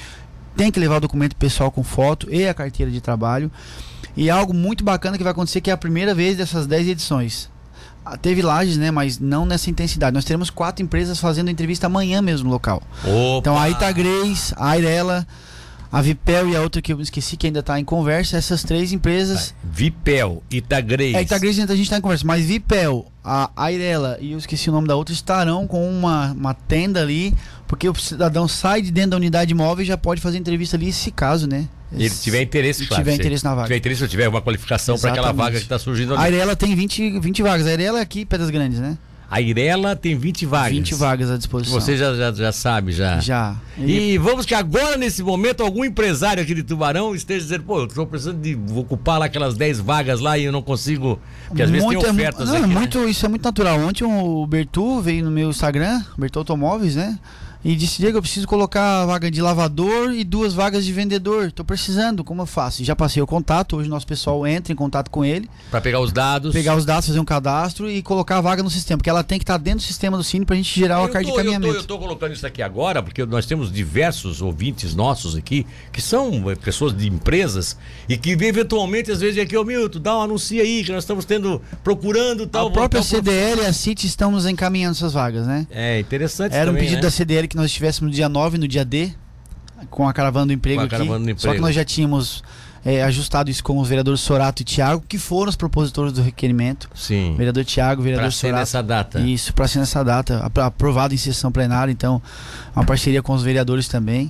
tem 0.56 0.72
que 0.72 0.80
levar 0.80 0.98
o 0.98 1.02
documento 1.02 1.36
pessoal 1.36 1.72
com 1.72 1.84
foto 1.84 2.28
e 2.32 2.48
a 2.48 2.54
carteira 2.54 2.92
de 2.92 3.02
trabalho. 3.02 3.52
E 4.16 4.30
algo 4.30 4.54
muito 4.54 4.84
bacana 4.84 5.18
que 5.18 5.24
vai 5.24 5.32
acontecer 5.32 5.62
que 5.62 5.70
é 5.70 5.74
a 5.74 5.78
primeira 5.78 6.14
vez 6.14 6.38
dessas 6.38 6.68
10 6.68 6.88
edições. 6.90 7.50
Ah, 8.06 8.18
Teve 8.18 8.42
lajes, 8.42 8.78
né? 8.78 8.92
Mas 8.92 9.18
não 9.18 9.46
nessa 9.46 9.70
intensidade. 9.70 10.14
Nós 10.14 10.26
teremos 10.26 10.50
quatro 10.50 10.84
empresas 10.84 11.20
fazendo 11.20 11.50
entrevista 11.50 11.88
amanhã 11.88 12.22
mesmo 12.22 12.48
no 12.48 12.54
local. 12.54 12.82
Opa. 13.04 13.40
Então 13.40 13.58
a 13.58 13.70
Itagrês, 13.70 14.54
a 14.56 14.70
Airela, 14.70 15.26
a 15.94 16.02
Vipel 16.02 16.50
e 16.50 16.56
a 16.56 16.62
outra 16.62 16.82
que 16.82 16.92
eu 16.92 17.00
esqueci 17.00 17.38
que 17.38 17.46
ainda 17.46 17.60
está 17.60 17.80
em 17.80 17.86
conversa, 17.86 18.36
essas 18.36 18.64
três 18.64 18.92
empresas. 18.92 19.54
Vipel, 19.64 20.42
Itagrês. 20.50 21.14
É, 21.14 21.22
Itagrês 21.22 21.60
a 21.60 21.76
gente 21.76 21.84
está 21.84 22.00
em 22.00 22.02
conversa, 22.02 22.26
mas 22.26 22.44
Vipel, 22.44 23.06
a 23.24 23.52
Airela 23.56 24.18
e 24.20 24.32
eu 24.32 24.40
esqueci 24.40 24.70
o 24.70 24.74
nome 24.74 24.88
da 24.88 24.96
outra 24.96 25.14
estarão 25.14 25.68
com 25.68 25.88
uma, 25.88 26.32
uma 26.32 26.56
tenda 26.56 27.00
ali, 27.00 27.32
porque 27.68 27.88
o 27.88 27.94
cidadão 27.94 28.48
sai 28.48 28.82
de 28.82 28.90
dentro 28.92 29.12
da 29.12 29.18
unidade 29.18 29.54
móvel 29.54 29.84
e 29.84 29.88
já 29.88 29.96
pode 29.96 30.20
fazer 30.20 30.40
entrevista 30.40 30.76
ali, 30.76 30.92
se 30.92 31.12
caso, 31.12 31.48
né? 31.48 31.70
Ele 31.92 32.10
tiver 32.10 32.42
interesse, 32.42 32.80
Se 32.80 32.88
claro. 32.88 33.04
tiver 33.04 33.12
se 33.12 33.20
interesse 33.22 33.44
na 33.44 33.54
vaga. 33.54 33.68
tiver 33.68 33.78
interesse, 33.78 34.02
se 34.02 34.08
tiver 34.08 34.28
uma 34.28 34.42
qualificação 34.42 34.98
para 34.98 35.12
aquela 35.12 35.32
vaga 35.32 35.58
que 35.58 35.64
está 35.64 35.78
surgindo 35.78 36.16
A 36.16 36.22
ali. 36.22 36.34
Airela 36.34 36.56
tem 36.56 36.76
20, 36.76 37.20
20 37.20 37.44
vagas. 37.44 37.68
A 37.68 37.70
Airela 37.70 38.00
é 38.00 38.02
aqui 38.02 38.26
Pedras 38.26 38.50
Grandes, 38.50 38.80
né? 38.80 38.98
A 39.34 39.42
Irela 39.42 39.96
tem 39.96 40.16
20 40.16 40.46
vagas. 40.46 40.72
20 40.74 40.94
vagas 40.94 41.32
à 41.32 41.38
disposição. 41.38 41.82
Você 41.82 41.98
já, 41.98 42.14
já, 42.14 42.32
já 42.32 42.52
sabe, 42.52 42.92
já. 42.92 43.20
Já. 43.20 43.56
E, 43.80 44.12
E 44.12 44.18
vamos 44.20 44.46
que 44.46 44.54
agora, 44.54 44.96
nesse 44.96 45.24
momento, 45.24 45.64
algum 45.64 45.84
empresário 45.84 46.44
aqui 46.44 46.54
de 46.54 46.62
Tubarão 46.62 47.16
esteja 47.16 47.40
dizendo, 47.40 47.64
pô, 47.64 47.80
eu 47.80 47.86
estou 47.86 48.06
precisando 48.06 48.40
de 48.40 48.56
ocupar 48.76 49.18
lá 49.18 49.26
aquelas 49.26 49.58
10 49.58 49.80
vagas 49.80 50.20
lá 50.20 50.38
e 50.38 50.44
eu 50.44 50.52
não 50.52 50.62
consigo. 50.62 51.20
Porque 51.48 51.64
às 51.64 51.72
vezes 51.72 51.84
tem 51.84 51.96
muito, 51.96 52.08
é 52.08 52.12
ofertas 52.12 52.48
não, 52.48 52.58
aqui. 52.58 52.64
é 52.64 52.68
né? 52.68 52.76
muito, 52.76 53.10
Isso 53.10 53.26
é 53.26 53.30
muito 53.30 53.44
natural. 53.44 53.80
Ontem 53.80 54.04
o 54.04 54.46
Bertu 54.46 55.02
veio 55.02 55.26
no 55.26 55.32
meu 55.32 55.50
Instagram, 55.50 56.04
Bertu 56.16 56.38
Automóveis, 56.38 56.96
né? 56.96 57.18
E 57.66 57.78
disse, 57.78 58.00
Diego, 58.00 58.18
eu 58.18 58.22
preciso 58.22 58.46
colocar 58.46 59.04
a 59.04 59.06
vaga 59.06 59.32
de 59.32 59.42
lavador 59.42 60.12
e 60.14 60.26
duas 60.26 60.54
vagas 60.54 60.84
de 60.84 60.92
vendedor. 60.92 61.50
Tô 61.50 61.64
precisando, 61.64 62.22
como 62.22 62.42
eu 62.42 62.46
faço? 62.46 62.84
Já 62.84 62.94
passei 62.94 63.24
o 63.24 63.28
contato, 63.28 63.78
hoje 63.78 63.88
nosso 63.88 64.06
pessoal 64.06 64.46
entra 64.46 64.74
em 64.74 64.76
contato 64.76 65.10
com 65.10 65.24
ele. 65.24 65.50
Para 65.72 65.80
pegar 65.80 66.02
os 66.02 66.12
dados. 66.12 66.52
Pegar 66.52 66.76
os 66.76 66.84
dados, 66.84 67.08
fazer 67.08 67.22
um 67.22 67.26
cadastro 67.26 67.90
e 67.90 68.02
colocar 68.02 68.40
a 68.40 68.42
vaga 68.42 68.62
no 68.62 68.70
sistema. 68.70 68.98
Porque 68.98 69.10
ela 69.10 69.24
tem 69.24 69.40
que 69.40 69.44
estar 69.44 69.58
tá 69.58 69.64
dentro 69.64 69.80
do 69.80 69.84
sistema 69.84 70.18
do 70.18 70.26
Cine 70.26 70.46
pra 70.46 70.58
gente 70.58 70.78
gerar 70.78 70.96
eu 70.96 71.04
a 71.06 71.10
carta 71.10 71.30
de 71.30 71.34
caminhamento. 71.34 71.74
Eu 71.74 71.84
tô 71.86 71.98
colocando 71.98 72.34
isso 72.34 72.46
aqui 72.46 72.62
agora, 72.62 73.02
porque 73.02 73.26
nós 73.26 73.46
temos 73.46 73.72
diversos 73.72 74.42
ouvintes 74.42 74.94
nossos 74.94 75.34
aqui, 75.34 75.66
que 75.94 76.02
são 76.02 76.52
eh, 76.52 76.56
pessoas 76.56 76.94
de 76.94 77.08
empresas 77.08 77.78
e 78.10 78.18
que 78.18 78.32
eventualmente, 78.32 79.10
às 79.10 79.22
vezes, 79.22 79.42
aqui, 79.42 79.56
ô 79.56 79.64
Milton, 79.64 80.02
dá 80.02 80.18
um 80.18 80.22
anúncio 80.22 80.62
aí, 80.62 80.84
que 80.84 80.92
nós 80.92 81.04
estamos 81.06 81.24
tendo, 81.24 81.62
procurando 81.82 82.46
tal. 82.46 82.68
A 82.68 82.72
própria 82.72 83.02
CDL 83.02 83.62
e 83.62 83.66
a 83.66 83.72
CIT 83.72 84.06
estão 84.06 84.32
nos 84.32 84.46
encaminhando 84.46 84.98
essas 84.98 85.14
vagas, 85.14 85.48
né? 85.48 85.66
É 85.72 85.98
interessante 85.98 86.54
Era 86.54 86.66
também, 86.66 86.82
um 86.82 86.84
pedido 86.84 86.98
né? 86.98 87.02
da 87.04 87.12
CDL 87.12 87.53
que 87.54 87.58
nós 87.58 87.68
estivéssemos 87.68 88.12
no 88.12 88.16
dia 88.16 88.28
9, 88.30 88.58
no 88.58 88.68
dia 88.68 88.84
D, 88.86 89.12
com 89.90 90.08
a 90.08 90.14
caravana 90.14 90.48
do 90.48 90.54
emprego 90.54 90.82
aqui. 90.82 90.90
caravana 90.90 91.20
do 91.20 91.40
Só 91.40 91.48
que 91.48 91.48
emprego. 91.48 91.62
nós 91.66 91.76
já 91.76 91.84
tínhamos 91.86 92.44
é, 92.86 93.02
ajustado 93.04 93.50
isso 93.50 93.64
com 93.64 93.78
os 93.80 93.88
vereadores 93.88 94.20
Sorato 94.22 94.62
e 94.62 94.66
Tiago, 94.66 95.04
que 95.08 95.18
foram 95.18 95.50
os 95.50 95.56
propositores 95.56 96.12
do 96.14 96.22
requerimento. 96.22 96.90
Sim. 96.94 97.34
Vereador 97.38 97.64
Tiago, 97.66 98.02
vereador 98.02 98.24
Para 98.26 98.32
ser 98.32 98.48
Sorato. 98.48 98.60
nessa 98.60 98.84
data. 98.84 99.20
Isso, 99.22 99.54
para 99.54 99.68
ser 99.68 99.80
nessa 99.80 100.04
data, 100.04 100.40
apro- 100.46 100.64
aprovado 100.64 101.14
em 101.14 101.18
sessão 101.18 101.52
plenária, 101.52 101.92
então, 101.92 102.22
uma 102.76 102.84
parceria 102.86 103.22
com 103.24 103.34
os 103.34 103.42
vereadores 103.44 103.88
também. 103.88 104.30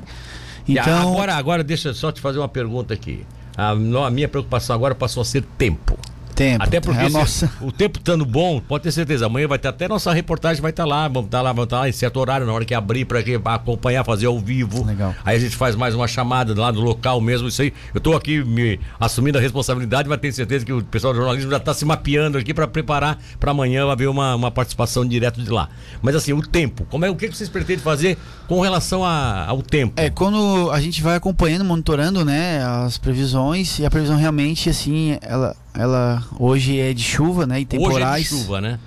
Então, 0.68 1.14
agora, 1.14 1.36
agora 1.36 1.64
deixa 1.64 1.90
eu 1.90 1.94
só 1.94 2.12
te 2.12 2.22
fazer 2.22 2.40
uma 2.40 2.48
pergunta 2.48 2.94
aqui. 2.94 3.26
A, 3.58 3.70
a 3.72 4.10
minha 4.12 4.28
preocupação 4.28 4.76
agora 4.76 4.96
passou 4.96 5.22
a 5.22 5.26
ser 5.26 5.44
tempo. 5.58 5.98
Tempo. 6.34 6.64
Até 6.64 6.80
porque 6.82 7.00
é 7.02 7.06
a 7.06 7.10
se- 7.10 7.14
nossa. 7.14 7.52
o 7.62 7.72
tempo 7.72 8.00
estando 8.00 8.26
bom, 8.26 8.60
pode 8.60 8.84
ter 8.84 8.92
certeza, 8.92 9.26
amanhã 9.26 9.48
vai 9.48 9.58
ter 9.60 9.68
até 9.68 9.88
nossa 9.88 10.12
reportagem 10.14 10.62
vai 10.62 10.72
estar 10.72 10.86
lá, 10.86 11.08
vamos 11.08 11.26
estar 11.26 11.42
lá, 11.42 11.52
vamos 11.52 11.66
estar 11.66 11.80
lá 11.80 11.90
em 11.90 11.92
certo 11.92 12.18
horário, 12.20 12.46
na 12.46 12.54
hora 12.54 12.66
que 12.66 12.74
abrir 12.74 13.06
para 13.06 13.20
acompanhar, 13.56 14.04
fazer 14.04 14.26
ao 14.26 14.40
vivo. 14.40 14.84
Legal. 14.86 15.14
Aí 15.24 15.38
a 15.38 15.40
gente 15.40 15.56
faz 15.56 15.76
mais 15.76 15.94
uma 15.96 16.08
chamada 16.08 16.54
lá 16.60 16.72
do 16.72 16.82
local 16.82 17.20
mesmo, 17.22 17.48
isso 17.48 17.62
aí. 17.62 17.74
Eu 17.94 17.98
estou 18.00 18.16
aqui 18.16 18.44
me 18.44 18.80
assumindo 19.00 19.38
a 19.38 19.42
responsabilidade, 19.42 20.08
mas 20.10 20.20
tenho 20.20 20.34
certeza 20.34 20.66
que 20.66 20.74
o 20.74 20.84
pessoal 20.84 21.14
do 21.14 21.18
jornalismo 21.20 21.52
já 21.52 21.58
está 21.58 21.74
se 21.74 21.86
mapeando 21.86 22.38
aqui 22.38 22.54
para 22.54 22.68
preparar 22.68 23.18
para 23.40 23.52
amanhã 23.52 23.90
haver 23.92 24.08
uma, 24.10 24.36
uma 24.36 24.52
participação 24.52 25.06
direto 25.06 25.42
de 25.42 25.50
lá. 25.50 25.70
Mas 26.02 26.16
assim, 26.16 26.34
o 26.34 26.42
tempo, 26.42 26.86
como 26.90 27.06
é 27.06 27.10
o 27.10 27.16
que 27.16 27.28
que 27.28 27.36
vocês 27.38 27.50
pretendem 27.50 27.84
fazer 27.84 28.18
com 28.48 28.60
relação 28.62 29.04
a- 29.04 29.46
ao 29.48 29.62
tempo? 29.62 29.94
É, 29.98 30.10
quando 30.10 30.70
a 30.72 30.80
gente 30.82 31.02
vai 31.02 31.16
acompanhando, 31.16 31.64
monitorando, 31.66 32.24
né, 32.26 32.64
as 32.64 32.98
previsões, 32.98 33.80
e 33.80 33.86
a 33.86 33.90
previsão 33.90 34.18
realmente, 34.18 34.70
assim, 34.70 35.18
ela, 35.22 35.56
ela 35.74 36.24
hoje 36.40 36.80
é 36.80 36.94
de 36.94 37.04
chuva, 37.04 37.46
né, 37.46 37.60
e 37.60 37.64
Hoje 37.64 37.76
é 37.76 37.78
temporais. 37.78 38.24
de 38.24 38.30
chuva, 38.30 38.62
né? 38.62 38.80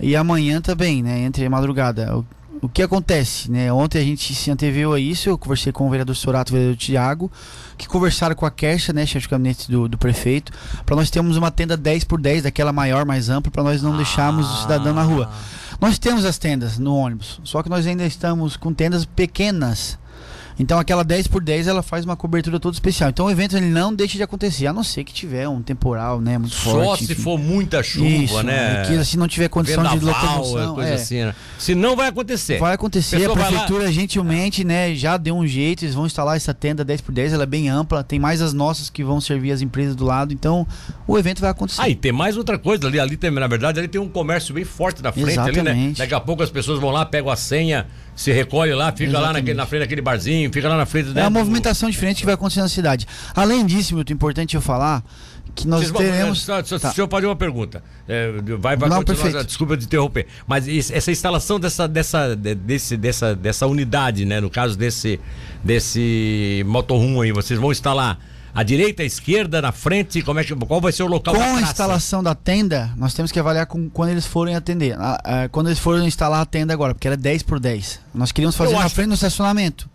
E 0.00 0.14
amanhã 0.14 0.60
também, 0.60 1.02
né? 1.02 1.20
Entre 1.20 1.44
a 1.44 1.50
madrugada. 1.50 2.16
O, 2.16 2.24
o 2.62 2.68
que 2.68 2.82
acontece, 2.82 3.50
né? 3.50 3.72
Ontem 3.72 4.00
a 4.00 4.04
gente 4.04 4.34
se 4.34 4.50
anteveu 4.50 4.92
a 4.92 5.00
isso, 5.00 5.28
eu 5.28 5.36
conversei 5.36 5.72
com 5.72 5.86
o 5.86 5.90
vereador 5.90 6.14
Sorato 6.14 6.50
e 6.50 6.52
o 6.52 6.54
vereador 6.54 6.76
Tiago, 6.76 7.30
que 7.76 7.86
conversaram 7.88 8.34
com 8.34 8.46
a 8.46 8.50
Kercha, 8.50 8.92
né, 8.92 9.04
chefe 9.06 9.26
de 9.26 9.30
gabinete 9.30 9.70
do, 9.70 9.88
do 9.88 9.98
prefeito, 9.98 10.52
para 10.86 10.96
nós 10.96 11.10
termos 11.10 11.36
uma 11.36 11.50
tenda 11.50 11.76
10 11.76 12.04
por 12.04 12.20
10, 12.20 12.44
daquela 12.44 12.72
maior, 12.72 13.04
mais 13.04 13.28
ampla, 13.28 13.50
para 13.50 13.62
nós 13.62 13.82
não 13.82 13.96
deixarmos 13.96 14.48
o 14.48 14.62
cidadão 14.62 14.94
na 14.94 15.02
rua. 15.02 15.30
Nós 15.80 15.98
temos 15.98 16.24
as 16.24 16.38
tendas 16.38 16.78
no 16.78 16.94
ônibus, 16.94 17.40
só 17.44 17.62
que 17.62 17.68
nós 17.68 17.86
ainda 17.86 18.04
estamos 18.04 18.56
com 18.56 18.72
tendas 18.72 19.04
pequenas. 19.04 19.98
Então 20.58 20.78
aquela 20.78 21.04
10 21.04 21.28
por 21.28 21.42
10 21.42 21.68
ela 21.68 21.82
faz 21.82 22.04
uma 22.04 22.16
cobertura 22.16 22.58
toda 22.58 22.74
especial. 22.74 23.10
Então 23.10 23.26
o 23.26 23.30
evento 23.30 23.56
ele 23.56 23.66
não 23.66 23.94
deixa 23.94 24.16
de 24.16 24.22
acontecer, 24.22 24.66
a 24.66 24.72
não 24.72 24.82
ser 24.82 25.04
que 25.04 25.12
tiver 25.12 25.48
um 25.48 25.62
temporal, 25.62 26.20
né, 26.20 26.36
muito 26.36 26.54
Só 26.54 26.70
forte. 26.70 27.06
se 27.06 27.12
enfim. 27.12 27.22
for 27.22 27.38
muita 27.38 27.82
chuva, 27.82 28.06
Isso, 28.08 28.42
né? 28.42 28.84
Que 28.86 29.04
se 29.04 29.16
não 29.16 29.28
tiver 29.28 29.48
condição 29.48 29.84
de 29.84 29.98
Vendaval, 29.98 30.38
locomoção, 30.38 30.74
coisa 30.74 30.90
é. 30.90 30.94
assim, 30.94 31.24
né? 31.24 31.34
Se 31.58 31.74
não 31.74 31.94
vai 31.94 32.08
acontecer. 32.08 32.58
Vai 32.58 32.74
acontecer, 32.74 33.16
a 33.16 33.18
Pessoa 33.20 33.34
vai 33.36 33.44
lá- 33.44 33.50
prefeitura 33.50 33.92
gentilmente, 33.92 34.64
né, 34.64 34.94
já 34.94 35.16
deu 35.16 35.36
um 35.36 35.46
jeito, 35.46 35.84
eles 35.84 35.94
vão 35.94 36.06
instalar 36.06 36.36
essa 36.36 36.52
tenda 36.52 36.84
10 36.84 37.00
por 37.02 37.12
10, 37.12 37.32
ela 37.32 37.44
é 37.44 37.46
bem 37.46 37.68
ampla, 37.68 38.02
tem 38.02 38.18
mais 38.18 38.42
as 38.42 38.52
nossas 38.52 38.90
que 38.90 39.04
vão 39.04 39.20
servir 39.20 39.52
as 39.52 39.62
empresas 39.62 39.94
do 39.94 40.04
lado, 40.04 40.32
então 40.34 40.66
o 41.06 41.16
evento 41.18 41.40
vai 41.40 41.50
acontecer. 41.50 41.80
Ah, 41.80 41.88
e 41.88 41.94
tem 41.94 42.10
mais 42.12 42.36
outra 42.36 42.58
coisa 42.58 42.86
ali, 42.88 42.98
ali 42.98 43.16
tem, 43.16 43.30
na 43.30 43.46
verdade, 43.46 43.78
ali 43.78 43.86
tem 43.88 44.00
um 44.00 44.08
comércio 44.08 44.52
bem 44.54 44.64
forte 44.64 45.02
na 45.02 45.12
frente 45.12 45.38
ali, 45.38 45.52
né? 45.52 45.60
Exatamente. 45.60 45.98
Daqui 45.98 46.14
a 46.14 46.20
pouco 46.20 46.42
as 46.42 46.50
pessoas 46.50 46.80
vão 46.80 46.90
lá, 46.90 47.04
pegam 47.06 47.30
a 47.30 47.36
senha, 47.36 47.86
se 48.18 48.32
recolhe 48.32 48.74
lá, 48.74 48.90
fica 48.90 49.12
lá 49.12 49.18
Exatamente. 49.18 49.34
naquele, 49.42 49.56
na 49.56 49.66
frente 49.66 49.80
daquele 49.82 50.02
barzinho, 50.02 50.52
fica 50.52 50.68
lá 50.68 50.76
na 50.76 50.84
frente 50.86 51.10
É 51.10 51.14
né, 51.14 51.22
uma 51.22 51.30
do- 51.30 51.38
movimentação 51.38 51.88
diferente 51.88 52.18
que 52.18 52.24
vai 52.26 52.34
acontecer 52.34 52.60
na 52.60 52.68
cidade. 52.68 53.06
Além 53.34 53.64
disso, 53.64 53.94
muito 53.94 54.12
importante 54.12 54.56
eu 54.56 54.60
falar 54.60 55.04
que 55.54 55.66
nós 55.66 55.80
Vocês 55.80 55.90
vão- 55.92 56.02
teremos 56.02 56.40
Só, 56.42 56.62
só, 56.64 56.78
Tá. 56.78 56.92
Eu 56.96 57.08
uma 57.26 57.36
pergunta. 57.36 57.82
É, 58.08 58.30
vai, 58.58 58.76
vai 58.76 58.88
Não, 58.88 58.98
continuar, 58.98 59.22
perfeito. 59.22 59.46
desculpa 59.46 59.76
de 59.76 59.84
interromper. 59.86 60.26
Mas 60.46 60.66
esse- 60.68 60.92
essa 60.94 61.10
instalação 61.12 61.58
dessa, 61.60 61.86
dessa, 61.88 62.34
de- 62.36 62.54
desse, 62.54 62.96
dessa, 62.96 63.34
dessa 63.36 63.66
unidade, 63.66 64.24
né? 64.24 64.40
No 64.40 64.50
caso 64.50 64.76
desse, 64.76 65.18
desse 65.64 66.62
motorhome 66.66 67.22
aí, 67.22 67.32
vocês 67.32 67.58
vão 67.58 67.70
instalar 67.72 68.18
à 68.58 68.62
direita, 68.64 69.02
à 69.02 69.06
esquerda, 69.06 69.62
na 69.62 69.70
frente? 69.70 70.20
Como 70.22 70.40
é 70.40 70.44
que, 70.44 70.54
qual 70.54 70.80
vai 70.80 70.90
ser 70.90 71.04
o 71.04 71.06
local 71.06 71.32
com 71.34 71.40
da 71.40 71.46
a 71.46 71.50
praça? 71.50 71.64
instalação 71.70 72.22
da 72.22 72.34
tenda, 72.34 72.92
nós 72.96 73.14
temos 73.14 73.30
que 73.30 73.38
avaliar 73.38 73.66
com, 73.66 73.88
quando 73.88 74.10
eles 74.10 74.26
forem 74.26 74.54
atender. 74.56 74.96
Ah, 74.98 75.20
ah, 75.24 75.48
quando 75.48 75.68
eles 75.68 75.78
forem 75.78 76.06
instalar 76.06 76.40
a 76.40 76.46
tenda 76.46 76.72
agora, 76.72 76.92
porque 76.94 77.06
era 77.06 77.16
10 77.16 77.42
por 77.44 77.60
10. 77.60 78.00
Nós 78.14 78.32
queríamos 78.32 78.56
fazer 78.56 78.74
Eu 78.74 78.80
na 78.80 78.88
frente 78.88 79.08
no 79.08 79.14
estacionamento. 79.14 79.88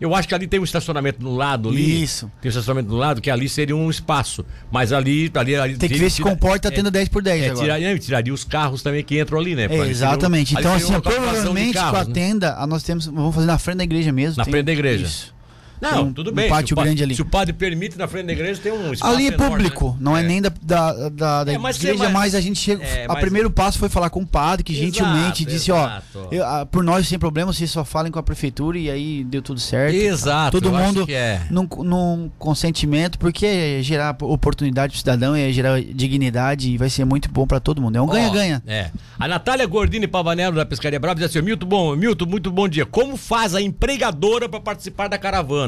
Eu 0.00 0.14
acho 0.14 0.26
que 0.28 0.34
ali 0.34 0.46
tem 0.46 0.58
um 0.60 0.64
estacionamento 0.64 1.22
no 1.22 1.34
lado 1.34 1.68
ali. 1.70 2.02
Isso. 2.02 2.30
Tem 2.42 2.48
um 2.48 2.50
estacionamento 2.50 2.88
do 2.90 2.96
lado, 2.96 3.20
que 3.22 3.30
ali 3.30 3.48
seria 3.48 3.76
um 3.76 3.88
espaço. 3.88 4.44
Mas 4.70 4.92
ali. 4.92 5.30
ali, 5.34 5.54
ali 5.56 5.76
Tem 5.78 5.88
que 5.88 5.96
ver 5.98 6.10
se 6.10 6.16
tira- 6.16 6.28
comporta 6.28 6.68
a 6.68 6.70
tenda 6.72 6.90
10 6.90 7.08
por 7.08 7.22
10 7.22 7.40
É, 7.42 7.46
agora. 7.46 7.60
tiraria, 7.64 7.90
não, 7.92 7.98
tiraria 7.98 8.34
os 8.34 8.44
carros 8.44 8.82
também 8.82 9.02
que 9.04 9.18
entram 9.18 9.38
ali, 9.38 9.54
né? 9.54 9.64
É, 9.64 9.68
um- 9.70 9.84
exatamente. 9.84 10.54
Então, 10.54 10.74
assim, 10.74 11.00
provavelmente 11.00 11.74
com 11.74 11.78
a 11.78 11.92
carros, 11.92 12.08
né? 12.08 12.12
tenda, 12.14 12.54
ah, 12.58 12.66
nós 12.66 12.82
temos. 12.82 13.06
Vamos 13.06 13.34
fazer 13.34 13.46
na 13.46 13.56
frente 13.56 13.78
da 13.78 13.84
igreja 13.84 14.12
mesmo. 14.12 14.36
Na 14.36 14.44
tem- 14.44 14.52
frente 14.52 14.66
da 14.66 14.72
igreja. 14.72 15.06
Isso. 15.06 15.33
Não, 15.80 16.04
um- 16.04 16.12
tudo 16.12 16.30
um 16.30 16.34
bem. 16.34 16.48
pátio 16.48 16.68
se 16.68 16.72
o 16.72 16.76
pa- 16.76 16.84
grande 16.84 17.02
ali. 17.02 17.14
Se 17.14 17.22
o 17.22 17.24
padre 17.26 17.52
permite, 17.52 17.98
na 17.98 18.06
frente 18.08 18.26
da 18.26 18.32
igreja 18.32 18.60
tem 18.62 18.72
um 18.72 18.92
espaço 18.92 19.12
Ali 19.12 19.24
é 19.24 19.28
enorme, 19.34 19.48
público, 19.56 19.88
né? 19.90 19.96
não 20.00 20.16
é, 20.16 20.22
nem 20.22 20.40
da, 20.40 20.52
da, 20.62 21.08
da, 21.08 21.44
da 21.44 21.52
É, 21.52 21.58
mas 21.58 21.76
igreja, 21.76 21.98
vai- 22.04 22.12
mas 22.12 22.34
a 22.34 22.40
gente 22.40 22.58
chega. 22.58 22.82
É, 22.84 23.04
a 23.04 23.08
mas- 23.08 23.20
primeiro 23.20 23.50
passo 23.50 23.78
foi 23.78 23.88
falar 23.88 24.10
com 24.10 24.20
o 24.20 24.26
padre, 24.26 24.62
que 24.64 24.72
Exato, 24.72 24.84
gentilmente 24.86 25.44
disse: 25.44 25.70
exato. 25.70 26.04
ó, 26.16 26.28
eu- 26.30 26.44
ah, 26.44 26.64
por 26.66 26.82
nós 26.82 27.06
sem 27.08 27.18
problema, 27.18 27.52
vocês 27.52 27.70
só 27.70 27.84
falem 27.84 28.10
com 28.10 28.18
a 28.18 28.22
prefeitura 28.22 28.78
e 28.78 28.90
aí 28.90 29.24
deu 29.24 29.42
tudo 29.42 29.60
certo. 29.60 29.94
Exato, 29.94 30.60
Todo 30.60 30.72
mundo 30.72 31.04
é. 31.08 31.40
num, 31.50 31.66
num 31.82 32.30
consentimento, 32.38 33.18
porque 33.18 33.44
é 33.46 33.78
gerar 33.82 34.16
oportunidade 34.22 34.92
pro 34.92 34.98
cidadão, 34.98 35.34
é 35.34 35.50
gerar 35.52 35.80
dignidade 35.82 36.70
e 36.70 36.78
vai 36.78 36.88
ser 36.88 37.04
muito 37.04 37.28
bom 37.30 37.46
pra 37.46 37.60
todo 37.60 37.80
mundo. 37.82 37.96
É 37.96 38.00
um 38.00 38.06
ganha-ganha. 38.06 38.62
É. 38.66 38.90
A 39.18 39.26
Natália 39.28 39.66
Gordini 39.66 40.06
Pavanello 40.06 40.56
da 40.56 40.64
Pescaria 40.64 40.98
Brava 41.00 41.16
diz 41.20 41.24
assim: 41.30 41.42
Milton, 41.42 41.66
bom, 41.66 41.96
Milton, 41.96 42.26
muito 42.26 42.50
bom 42.50 42.68
dia. 42.68 42.86
Como 42.86 43.16
faz 43.16 43.54
a 43.54 43.60
empregadora 43.60 44.48
para 44.48 44.60
participar 44.60 45.08
da 45.08 45.18
caravana? 45.18 45.63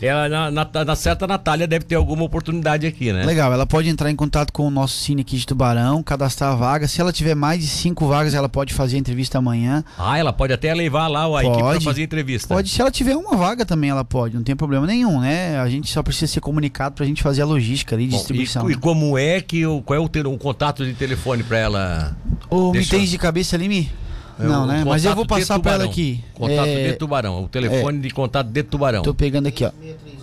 Ela, 0.00 0.28
na, 0.28 0.50
na, 0.50 0.84
na 0.84 0.96
certa 0.96 1.26
Natália 1.26 1.66
deve 1.66 1.84
ter 1.84 1.96
alguma 1.96 2.22
oportunidade 2.22 2.86
aqui, 2.86 3.12
né? 3.12 3.24
Legal, 3.24 3.52
ela 3.52 3.66
pode 3.66 3.88
entrar 3.88 4.10
em 4.10 4.14
contato 4.14 4.52
com 4.52 4.66
o 4.66 4.70
nosso 4.70 4.96
Cine 4.96 5.22
aqui 5.22 5.36
de 5.36 5.46
Tubarão, 5.46 6.02
cadastrar 6.02 6.52
a 6.52 6.54
vaga. 6.54 6.86
Se 6.86 7.00
ela 7.00 7.12
tiver 7.12 7.34
mais 7.34 7.60
de 7.60 7.66
cinco 7.66 8.06
vagas, 8.06 8.34
ela 8.34 8.48
pode 8.48 8.72
fazer 8.72 8.96
a 8.96 8.98
entrevista 9.00 9.38
amanhã. 9.38 9.84
Ah, 9.98 10.16
ela 10.16 10.32
pode 10.32 10.52
até 10.52 10.72
levar 10.72 11.08
lá 11.08 11.24
a 11.24 11.42
equipe 11.42 11.56
para 11.56 11.72
Pode. 11.72 11.84
fazer 11.84 12.02
entrevista. 12.02 12.54
Pode, 12.54 12.68
se 12.68 12.80
ela 12.80 12.90
tiver 12.90 13.16
uma 13.16 13.36
vaga 13.36 13.66
também, 13.66 13.90
ela 13.90 14.04
pode, 14.04 14.36
não 14.36 14.42
tem 14.42 14.54
problema 14.54 14.86
nenhum, 14.86 15.20
né? 15.20 15.58
A 15.58 15.68
gente 15.68 15.90
só 15.90 16.02
precisa 16.02 16.32
ser 16.32 16.40
comunicado 16.40 16.94
pra 16.94 17.04
gente 17.04 17.22
fazer 17.22 17.42
a 17.42 17.46
logística 17.46 17.96
ali, 17.96 18.06
Bom, 18.06 18.16
distribuição. 18.16 18.70
e, 18.70 18.74
e 18.74 18.76
como 18.76 19.18
é 19.18 19.40
que 19.40 19.66
o 19.66 19.82
qual 19.82 19.98
é 19.98 20.00
o, 20.00 20.08
ter, 20.08 20.26
um 20.26 20.38
contato 20.38 20.84
de 20.84 20.92
telefone 20.92 21.42
para 21.42 21.58
ela? 21.58 22.16
Ou 22.48 22.72
me 22.72 22.86
tens 22.86 23.10
de 23.10 23.18
cabeça 23.18 23.56
ali, 23.56 23.68
Mi? 23.68 23.90
É, 24.38 24.44
Não, 24.44 24.66
né? 24.66 24.84
Mas 24.86 25.04
eu 25.04 25.14
vou 25.14 25.26
passar 25.26 25.58
pra 25.58 25.72
ela 25.72 25.84
aqui. 25.84 26.22
Contato 26.34 26.66
É, 26.68 26.90
de 26.92 26.96
Tubarão. 26.96 27.44
O 27.44 27.48
telefone 27.48 27.98
de 28.00 28.10
contato 28.10 28.46
de 28.48 28.62
Tubarão. 28.62 29.02
Tô 29.02 29.12
pegando 29.14 29.46
aqui, 29.48 29.64
ó. 29.64 29.70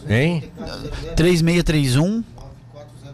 Hein? 0.09 0.43
3631 1.15 2.23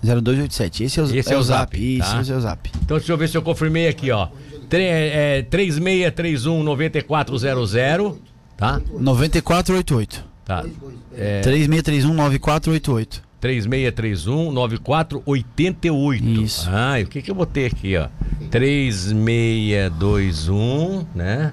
0287. 0.03 0.85
Esse 0.85 1.01
é 1.01 1.03
o, 1.03 1.17
Esse 1.17 1.33
é 1.33 1.37
o 1.37 1.43
Zap, 1.43 1.77
Isso, 1.99 2.11
tá? 2.11 2.21
esse 2.21 2.33
é 2.33 2.37
o 2.37 2.41
Zap. 2.41 2.71
Então 2.83 2.97
deixa 2.97 3.13
eu 3.13 3.17
ver 3.19 3.29
se 3.29 3.37
eu 3.37 3.43
confirmei 3.43 3.89
aqui, 3.89 4.11
ó. 4.11 4.29
Tre- 4.69 4.85
é, 4.85 5.43
3631 5.43 6.63
9400, 6.63 7.73
tá? 8.57 8.81
9488. 8.99 10.25
Tá. 10.45 10.65
É, 11.17 11.41
3631 11.43 12.15
9488. 12.15 13.23
3631 13.41 14.53
9488. 14.53 16.25
Isso. 16.43 16.69
Ah, 16.71 17.01
e 17.01 17.05
o 17.05 17.07
que 17.07 17.23
que 17.23 17.31
eu 17.31 17.35
botei 17.35 17.67
aqui, 17.67 17.97
ó? 17.97 18.09
3621, 18.51 21.07
né? 21.15 21.53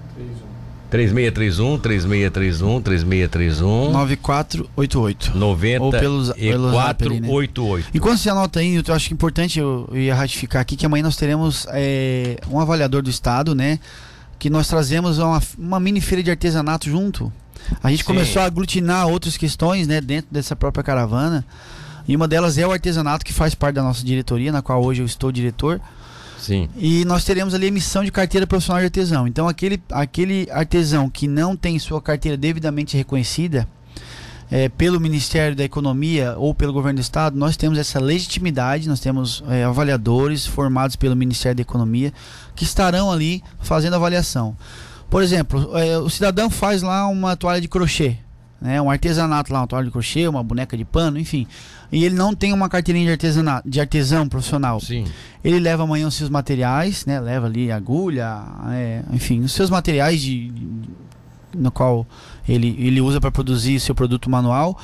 3631, 0.89 1.77
3631, 1.79 2.81
3631. 2.81 3.91
9488. 3.91 5.37
90 5.37 5.83
Ou 5.83 5.91
pelos- 5.91 6.29
e 6.29 6.49
pelo 6.49 6.71
zap 6.71 7.03
ali, 7.05 7.19
né? 7.19 7.27
488. 7.27 7.89
Enquanto 7.93 8.17
você 8.17 8.29
anota 8.29 8.59
aí, 8.59 8.75
eu 8.87 8.93
acho 8.93 9.07
que 9.07 9.13
é 9.13 9.15
importante 9.15 9.59
eu, 9.59 9.87
eu 9.91 9.97
ia 9.97 10.15
ratificar 10.15 10.61
aqui 10.61 10.75
que 10.75 10.85
amanhã 10.85 11.03
nós 11.03 11.15
teremos 11.17 11.67
é, 11.71 12.37
um 12.49 12.59
avaliador 12.59 13.01
do 13.01 13.09
Estado, 13.09 13.53
né? 13.53 13.79
Que 14.39 14.49
nós 14.49 14.67
trazemos 14.67 15.17
uma, 15.17 15.41
uma 15.57 15.79
mini 15.79 15.99
feira 15.99 16.23
de 16.23 16.29
artesanato 16.31 16.89
junto. 16.89 17.31
A 17.83 17.89
gente 17.89 18.01
Sim. 18.03 18.05
começou 18.07 18.41
a 18.41 18.45
aglutinar 18.45 19.07
outras 19.07 19.35
questões, 19.35 19.87
né, 19.87 19.99
dentro 19.99 20.27
dessa 20.31 20.55
própria 20.55 20.83
caravana. 20.83 21.43
E 22.07 22.15
uma 22.15 22.27
delas 22.27 22.57
é 22.57 22.65
o 22.65 22.71
artesanato, 22.71 23.25
que 23.25 23.33
faz 23.33 23.53
parte 23.53 23.75
da 23.75 23.83
nossa 23.83 24.05
diretoria, 24.05 24.51
na 24.53 24.61
qual 24.61 24.81
hoje 24.81 25.01
eu 25.01 25.05
estou 25.05 25.31
diretor. 25.31 25.81
Sim. 26.39 26.69
E 26.77 27.03
nós 27.05 27.23
teremos 27.23 27.53
ali 27.53 27.67
emissão 27.67 28.03
de 28.03 28.11
carteira 28.11 28.45
profissional 28.45 28.79
de 28.79 28.85
artesão. 28.85 29.27
Então, 29.27 29.47
aquele, 29.47 29.81
aquele 29.91 30.47
artesão 30.51 31.09
que 31.09 31.27
não 31.27 31.55
tem 31.55 31.77
sua 31.79 32.01
carteira 32.01 32.37
devidamente 32.37 32.95
reconhecida 32.95 33.67
eh, 34.49 34.69
pelo 34.69 34.99
Ministério 34.99 35.55
da 35.55 35.63
Economia 35.63 36.35
ou 36.37 36.53
pelo 36.53 36.71
Governo 36.71 36.99
do 36.99 37.01
Estado, 37.01 37.37
nós 37.37 37.57
temos 37.57 37.77
essa 37.77 37.99
legitimidade, 37.99 38.87
nós 38.87 38.99
temos 38.99 39.43
eh, 39.49 39.63
avaliadores 39.63 40.45
formados 40.45 40.95
pelo 40.95 41.15
Ministério 41.15 41.55
da 41.55 41.61
Economia 41.61 42.13
que 42.55 42.63
estarão 42.63 43.11
ali 43.11 43.43
fazendo 43.59 43.95
avaliação. 43.95 44.55
Por 45.09 45.21
exemplo, 45.23 45.77
eh, 45.77 45.97
o 45.97 46.09
cidadão 46.09 46.49
faz 46.49 46.81
lá 46.81 47.07
uma 47.07 47.35
toalha 47.35 47.59
de 47.59 47.67
crochê, 47.67 48.17
né, 48.61 48.81
um 48.81 48.89
artesanato 48.89 49.51
lá, 49.53 49.61
uma 49.61 49.67
toalha 49.67 49.85
de 49.85 49.91
crochê, 49.91 50.27
uma 50.27 50.43
boneca 50.43 50.75
de 50.77 50.83
pano, 50.85 51.19
enfim. 51.19 51.45
E 51.91 52.03
ele 52.03 52.15
não 52.15 52.33
tem 52.35 52.51
uma 52.53 52.67
carteirinha 52.67 53.05
de 53.05 53.11
artesanato, 53.11 53.69
de 53.69 53.79
artesão 53.79 54.27
profissional. 54.27 54.79
Sim. 54.79 55.05
Ele 55.43 55.59
leva 55.59 55.83
amanhã 55.83 56.07
os 56.07 56.15
seus 56.15 56.29
materiais, 56.29 57.05
né? 57.05 57.19
Leva 57.19 57.45
ali 57.47 57.71
agulha, 57.71 58.41
é, 58.71 59.03
enfim, 59.13 59.41
os 59.41 59.51
seus 59.53 59.69
materiais 59.69 60.21
de, 60.21 60.49
de- 60.49 60.67
no 61.55 61.71
qual 61.71 62.05
ele, 62.47 62.75
ele 62.79 62.99
usa 62.99 63.21
para 63.21 63.31
produzir 63.31 63.79
seu 63.79 63.95
produto 63.95 64.29
manual. 64.29 64.77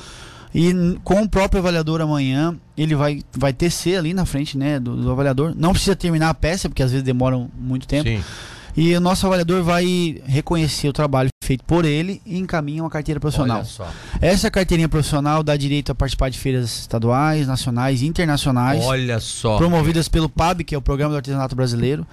E 0.54 0.72
com 1.02 1.20
o 1.22 1.28
próprio 1.28 1.58
avaliador 1.58 2.00
amanhã, 2.00 2.56
ele 2.78 2.94
vai, 2.94 3.22
vai 3.36 3.52
tecer 3.52 3.98
ali 3.98 4.14
na 4.14 4.24
frente 4.24 4.56
né, 4.56 4.78
do, 4.78 4.96
do 4.96 5.10
avaliador. 5.10 5.52
Não 5.56 5.72
precisa 5.72 5.96
terminar 5.96 6.30
a 6.30 6.34
peça, 6.34 6.68
porque 6.68 6.82
às 6.82 6.92
vezes 6.92 7.04
demoram 7.04 7.50
muito 7.58 7.88
tempo. 7.88 8.08
Sim. 8.08 8.22
E 8.76 8.94
o 8.96 9.00
nosso 9.00 9.24
avaliador 9.26 9.62
vai 9.62 10.20
reconhecer 10.26 10.88
o 10.88 10.92
trabalho 10.92 11.28
feito 11.44 11.64
por 11.64 11.84
ele 11.84 12.20
e 12.26 12.38
encaminha 12.38 12.82
uma 12.82 12.90
carteira 12.90 13.20
profissional. 13.20 13.58
Olha 13.58 13.66
só. 13.66 13.88
Essa 14.20 14.50
carteirinha 14.50 14.88
profissional 14.88 15.42
dá 15.42 15.56
direito 15.56 15.92
a 15.92 15.94
participar 15.94 16.28
de 16.28 16.38
feiras 16.38 16.80
estaduais, 16.80 17.46
nacionais 17.46 18.02
e 18.02 18.06
internacionais 18.06 18.84
Olha 18.84 19.20
só. 19.20 19.56
promovidas 19.56 20.08
pelo 20.08 20.28
PAB, 20.28 20.64
que 20.64 20.74
é 20.74 20.78
o 20.78 20.82
Programa 20.82 21.12
do 21.12 21.16
Artesanato 21.16 21.54
Brasileiro. 21.54 22.04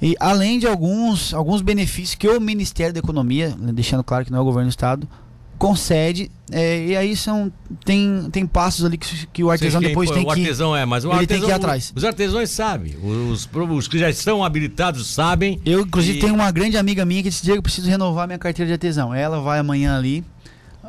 E 0.00 0.14
além 0.20 0.58
de 0.58 0.66
alguns, 0.66 1.32
alguns 1.32 1.62
benefícios 1.62 2.14
que 2.14 2.28
o 2.28 2.40
Ministério 2.40 2.92
da 2.92 3.00
Economia, 3.00 3.56
deixando 3.72 4.04
claro 4.04 4.24
que 4.24 4.30
não 4.30 4.38
é 4.38 4.42
o 4.42 4.44
governo 4.44 4.68
do 4.68 4.72
estado, 4.72 5.08
concede. 5.58 6.30
é, 6.50 6.86
e 6.86 6.96
aí 6.96 7.14
são 7.16 7.52
tem, 7.84 8.28
tem 8.30 8.46
passos 8.46 8.84
ali 8.84 8.96
que, 8.96 9.26
que 9.26 9.44
o 9.44 9.50
artesão 9.50 9.80
depois 9.80 10.10
tem 10.10 10.22
o 10.22 10.24
que 10.24 10.30
artesão 10.40 10.74
é, 10.74 10.84
mas 10.86 11.04
o 11.04 11.08
ele 11.08 11.26
tem 11.26 11.36
artesão, 11.36 11.44
que 11.46 11.50
ir 11.50 11.54
atrás. 11.54 11.92
Os 11.94 12.04
artesãos 12.04 12.48
sabem. 12.50 12.94
Os, 13.02 13.48
os 13.52 13.88
que 13.88 13.98
já 13.98 14.08
estão 14.08 14.42
habilitados 14.44 15.06
sabem. 15.08 15.60
Eu, 15.66 15.80
inclusive, 15.82 16.18
E- 16.18 16.20
tenho 16.20 16.34
uma 16.34 16.50
grande 16.50 16.76
amiga 16.76 17.04
minha 17.04 17.22
que 17.22 17.28
disse: 17.28 17.42
Diego, 17.42 17.58
eu 17.58 17.62
preciso 17.62 17.88
renovar 17.90 18.26
minha 18.26 18.38
carteira 18.38 18.66
de 18.68 18.72
artesão. 18.72 19.12
Ela 19.12 19.40
vai 19.40 19.58
amanhã 19.58 19.96
ali 19.98 20.24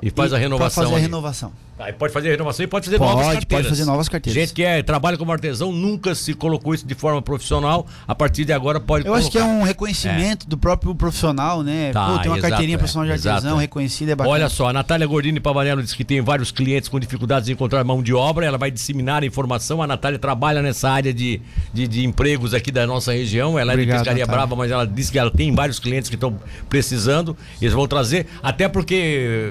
E 0.02 0.10
faz 0.12 0.32
a 0.32 0.36
pra 0.36 0.40
renovação. 0.44 0.84
fazer 0.84 0.94
a 0.94 0.98
ali. 0.98 1.06
renovação. 1.06 1.52
Aí 1.80 1.94
pode 1.94 2.12
fazer 2.12 2.28
a 2.28 2.32
renovação 2.32 2.64
e 2.66 2.68
pode 2.68 2.86
fazer 2.86 3.00
novas 3.00 3.14
Pode, 3.16 3.38
carteiras. 3.38 3.48
pode 3.66 3.70
fazer 3.70 3.86
novas 3.86 4.10
carteiras. 4.10 4.42
Gente 4.42 4.54
que 4.54 4.64
é, 4.64 4.84
trabalha 4.84 5.18
como 5.18 5.32
artesão 5.32 5.72
nunca 5.72 6.14
se 6.14 6.34
colocou 6.34 6.74
isso 6.74 6.86
de 6.86 6.94
forma 6.94 7.22
profissional. 7.22 7.88
A 8.06 8.14
partir 8.14 8.44
de 8.44 8.52
agora 8.52 8.82
pode 8.82 9.08
Eu 9.08 9.14
acho 9.14 9.32
que 9.32 9.38
é 9.38 9.42
colocar. 9.42 9.60
um 9.62 9.64
reconhecimento 9.64 10.46
do 10.46 10.58
próprio 10.58 10.94
profissional, 10.94 11.64
né? 11.64 11.92
Tá, 11.94 12.06
Pô, 12.06 12.20
tem 12.20 12.30
uma 12.30 12.38
exato, 12.38 12.50
carteirinha 12.50 12.76
é, 12.76 12.78
profissional 12.78 13.06
de 13.06 13.14
artesão 13.14 13.38
exato. 13.38 13.56
reconhecida, 13.56 14.12
é 14.12 14.16
bacana. 14.16 14.34
Olha 14.34 14.50
só, 14.50 14.68
a 14.68 14.74
Natália 14.74 15.08
Gordini 15.08 15.40
Pavanello 15.40 15.82
diz 15.82 15.94
que 15.94 16.04
tem 16.04 16.20
vários 16.20 16.52
clientes 16.52 16.90
com 16.90 17.00
dificuldades 17.00 17.48
em 17.48 17.54
encontrar 17.54 17.82
mão 17.86 18.04
de 18.04 18.14
obra. 18.14 18.46
Ela 18.46 18.58
vai 18.58 18.70
disseminar 18.70 19.24
a 19.24 19.26
informação. 19.26 19.82
A 19.82 19.88
Natália 19.88 20.20
trabalha 20.20 20.62
nessa 20.62 20.90
área 20.90 21.14
de, 21.14 21.40
de, 21.74 21.88
de 21.88 22.06
empregos 22.06 22.54
aqui 22.54 22.72
da 22.74 22.86
nossa 22.86 23.14
região. 23.14 23.58
Ela 23.58 23.72
é 23.72 23.76
de 23.78 23.82
Obrigado, 23.84 24.00
Pescaria 24.00 24.26
Natália. 24.26 24.46
Brava, 24.48 24.56
mas 24.58 24.70
ela 24.70 24.86
disse 24.86 25.14
que 25.14 25.18
ela 25.18 25.32
tem 25.32 25.56
vários 25.56 25.80
clientes 25.80 26.10
que 26.10 26.16
estão 26.16 26.38
precisando. 26.68 27.38
Eles 27.62 27.74
vão 27.74 27.88
trazer, 27.88 28.28
até 28.44 28.68
porque, 28.68 29.50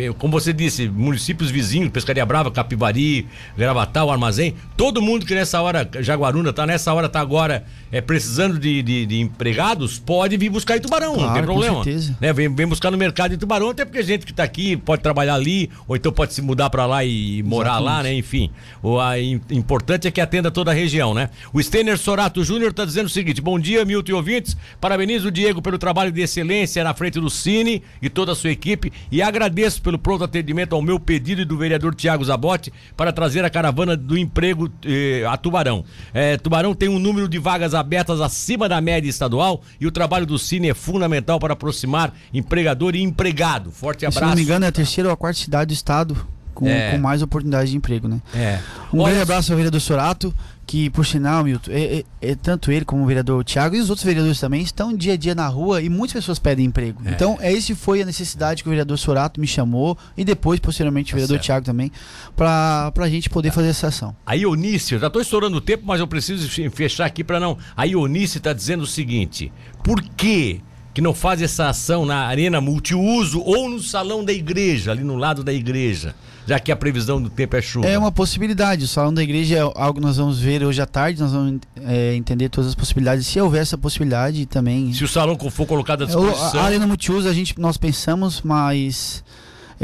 eh, 0.00 0.12
como 0.18 0.32
você 0.32 0.52
disse, 0.52 0.88
municípios 0.88 1.51
vizinhos, 1.52 1.90
Pescaria 1.90 2.24
Brava, 2.24 2.50
Capivari, 2.50 3.28
Gravatal, 3.56 4.10
Armazém, 4.10 4.54
todo 4.76 5.02
mundo 5.02 5.26
que 5.26 5.34
nessa 5.34 5.60
hora, 5.60 5.88
Jaguaruna, 6.00 6.52
tá 6.52 6.66
nessa 6.66 6.92
hora, 6.92 7.08
tá 7.08 7.20
agora 7.20 7.64
é, 7.92 8.00
precisando 8.00 8.58
de, 8.58 8.82
de, 8.82 9.06
de 9.06 9.20
empregados, 9.20 9.98
pode 9.98 10.36
vir 10.38 10.48
buscar 10.48 10.76
em 10.76 10.80
Tubarão, 10.80 11.12
não 11.12 11.18
Claro, 11.18 11.32
tem 11.34 11.42
com 11.42 11.46
problema. 11.52 11.84
certeza. 11.84 12.16
Né, 12.20 12.32
vem, 12.32 12.52
vem 12.54 12.66
buscar 12.66 12.90
no 12.90 12.96
mercado 12.96 13.34
em 13.34 13.38
Tubarão, 13.38 13.68
até 13.70 13.84
porque 13.84 14.02
gente 14.02 14.24
que 14.24 14.32
tá 14.32 14.42
aqui 14.42 14.76
pode 14.76 15.02
trabalhar 15.02 15.34
ali, 15.34 15.68
ou 15.86 15.94
então 15.94 16.10
pode 16.10 16.32
se 16.32 16.40
mudar 16.40 16.70
para 16.70 16.86
lá 16.86 17.04
e 17.04 17.42
morar 17.42 17.78
lá, 17.78 17.92
Exatamente. 18.00 18.12
né? 18.14 18.18
Enfim, 18.18 18.50
o 18.82 18.98
a, 18.98 19.20
im- 19.20 19.40
importante 19.50 20.08
é 20.08 20.10
que 20.10 20.20
atenda 20.20 20.50
toda 20.50 20.70
a 20.70 20.74
região, 20.74 21.12
né? 21.12 21.28
O 21.52 21.62
Stener 21.62 21.98
Sorato 21.98 22.42
Júnior 22.42 22.72
tá 22.72 22.84
dizendo 22.84 23.06
o 23.06 23.10
seguinte: 23.10 23.40
bom 23.42 23.58
dia, 23.60 23.84
Milton 23.84 24.12
e 24.12 24.14
ouvintes. 24.14 24.56
Parabenizo 24.80 25.28
o 25.28 25.30
Diego 25.30 25.60
pelo 25.60 25.76
trabalho 25.76 26.10
de 26.10 26.20
excelência 26.22 26.82
na 26.82 26.94
frente 26.94 27.20
do 27.20 27.28
Cine 27.28 27.82
e 28.00 28.08
toda 28.08 28.32
a 28.32 28.34
sua 28.34 28.50
equipe 28.50 28.90
e 29.10 29.20
agradeço 29.20 29.82
pelo 29.82 29.98
pronto 29.98 30.24
atendimento 30.24 30.74
ao 30.74 30.80
meu 30.80 30.98
pedido 30.98 31.42
e 31.42 31.44
do 31.44 31.58
vereador 31.58 31.94
Tiago 31.94 32.24
Zabotti 32.24 32.72
para 32.96 33.12
trazer 33.12 33.44
a 33.44 33.50
caravana 33.50 33.96
do 33.96 34.16
emprego 34.16 34.70
eh, 34.84 35.24
a 35.28 35.36
Tubarão. 35.36 35.84
Eh, 36.14 36.36
Tubarão 36.38 36.74
tem 36.74 36.88
um 36.88 36.98
número 36.98 37.28
de 37.28 37.38
vagas 37.38 37.74
abertas 37.74 37.81
acima 38.24 38.68
da 38.68 38.80
média 38.80 39.08
estadual 39.08 39.62
e 39.80 39.86
o 39.86 39.90
trabalho 39.90 40.26
do 40.26 40.38
Cine 40.38 40.70
é 40.70 40.74
fundamental 40.74 41.38
para 41.38 41.52
aproximar 41.52 42.14
empregador 42.32 42.94
e 42.94 43.02
empregado. 43.02 43.70
Forte 43.70 44.00
Se 44.00 44.06
abraço. 44.06 44.26
não 44.26 44.34
me 44.36 44.42
engano, 44.42 44.64
é 44.64 44.68
a 44.68 44.72
terceira 44.72 45.08
ou 45.08 45.14
a 45.14 45.16
quarta 45.16 45.40
cidade 45.40 45.68
do 45.68 45.74
estado 45.74 46.16
com, 46.54 46.68
É. 46.68 46.92
com 46.92 46.98
mais 46.98 47.22
oportunidades 47.22 47.70
de 47.70 47.76
emprego, 47.76 48.06
né? 48.08 48.20
É. 48.34 48.58
Um 48.92 48.98
Olha 49.00 49.14
grande 49.14 49.22
abraço 49.22 49.52
ao 49.52 49.56
vereador 49.56 49.80
Sorato, 49.80 50.34
que 50.66 50.88
por 50.90 51.04
sinal, 51.04 51.44
Milton, 51.44 51.70
é, 51.70 51.98
é- 51.98 52.04
é 52.30 52.34
tanto 52.34 52.70
ele 52.72 52.84
como 52.84 53.02
o 53.02 53.06
vereador 53.06 53.44
Tiago 53.44 53.74
e 53.76 53.80
os 53.80 53.90
outros 53.90 54.04
vereadores 54.06 54.40
também 54.40 54.62
estão 54.62 54.96
dia 54.96 55.14
a 55.14 55.16
dia 55.16 55.34
na 55.34 55.46
rua 55.48 55.82
e 55.82 55.88
muitas 55.88 56.14
pessoas 56.14 56.38
pedem 56.38 56.66
emprego. 56.66 57.02
É. 57.04 57.10
Então, 57.10 57.36
esse 57.42 57.74
foi 57.74 58.00
a 58.00 58.06
necessidade 58.06 58.62
que 58.62 58.68
o 58.68 58.70
vereador 58.70 58.96
Sorato 58.96 59.40
me 59.40 59.46
chamou 59.46 59.98
e 60.16 60.24
depois, 60.24 60.60
posteriormente, 60.60 61.08
o 61.08 61.10
Tá 61.12 61.16
vereador 61.16 61.34
certo. 61.36 61.44
Tiago 61.44 61.66
também, 61.66 61.90
para 62.36 62.92
a 62.96 63.08
gente 63.08 63.28
poder 63.28 63.50
fazer 63.50 63.68
essa 63.68 63.88
ação. 63.88 64.14
A 64.24 64.34
Ionice, 64.34 64.94
eu 64.94 65.00
já 65.00 65.08
estou 65.08 65.20
estourando 65.20 65.56
o 65.56 65.60
tempo, 65.60 65.82
mas 65.86 66.00
eu 66.00 66.06
preciso 66.06 66.48
fe- 66.48 66.70
fechar 66.70 67.04
aqui 67.06 67.22
para 67.24 67.38
não. 67.40 67.58
A 67.76 67.84
Ionice 67.84 68.38
está 68.38 68.52
dizendo 68.52 68.82
o 68.84 68.86
seguinte: 68.86 69.52
por 69.84 70.00
que 70.02 70.60
que 70.94 71.00
não 71.00 71.14
faz 71.14 71.40
essa 71.40 71.68
ação 71.68 72.04
na 72.04 72.26
arena 72.26 72.60
multiuso 72.60 73.40
ou 73.40 73.68
no 73.68 73.80
salão 73.80 74.24
da 74.24 74.32
igreja, 74.32 74.90
ali 74.92 75.02
no 75.02 75.16
lado 75.16 75.42
da 75.42 75.52
igreja, 75.52 76.14
já 76.46 76.58
que 76.58 76.70
a 76.70 76.76
previsão 76.76 77.22
do 77.22 77.30
tempo 77.30 77.56
é 77.56 77.62
chuva? 77.62 77.86
É 77.86 77.96
uma 77.96 78.12
possibilidade. 78.12 78.84
O 78.84 78.88
salão 78.88 79.14
da 79.14 79.22
igreja 79.22 79.56
é 79.56 79.60
algo 79.60 79.94
que 79.94 80.00
nós 80.00 80.16
vamos 80.16 80.38
ver 80.38 80.64
hoje 80.64 80.82
à 80.82 80.86
tarde, 80.86 81.20
nós 81.20 81.32
vamos 81.32 81.60
é, 81.76 82.14
entender 82.14 82.48
todas 82.48 82.68
as 82.68 82.74
possibilidades. 82.74 83.26
Se 83.26 83.40
houver 83.40 83.62
essa 83.62 83.78
possibilidade 83.78 84.44
também. 84.46 84.92
Se 84.92 85.04
o 85.04 85.08
salão 85.08 85.38
for 85.50 85.66
colocado 85.66 86.02
à 86.02 86.04
É, 86.04 86.06
disposição. 86.08 86.60
A 86.60 86.64
arena 86.64 86.86
multiuso 86.86 87.28
a 87.28 87.32
gente 87.32 87.58
nós 87.58 87.76
pensamos, 87.76 88.42
mas 88.42 89.24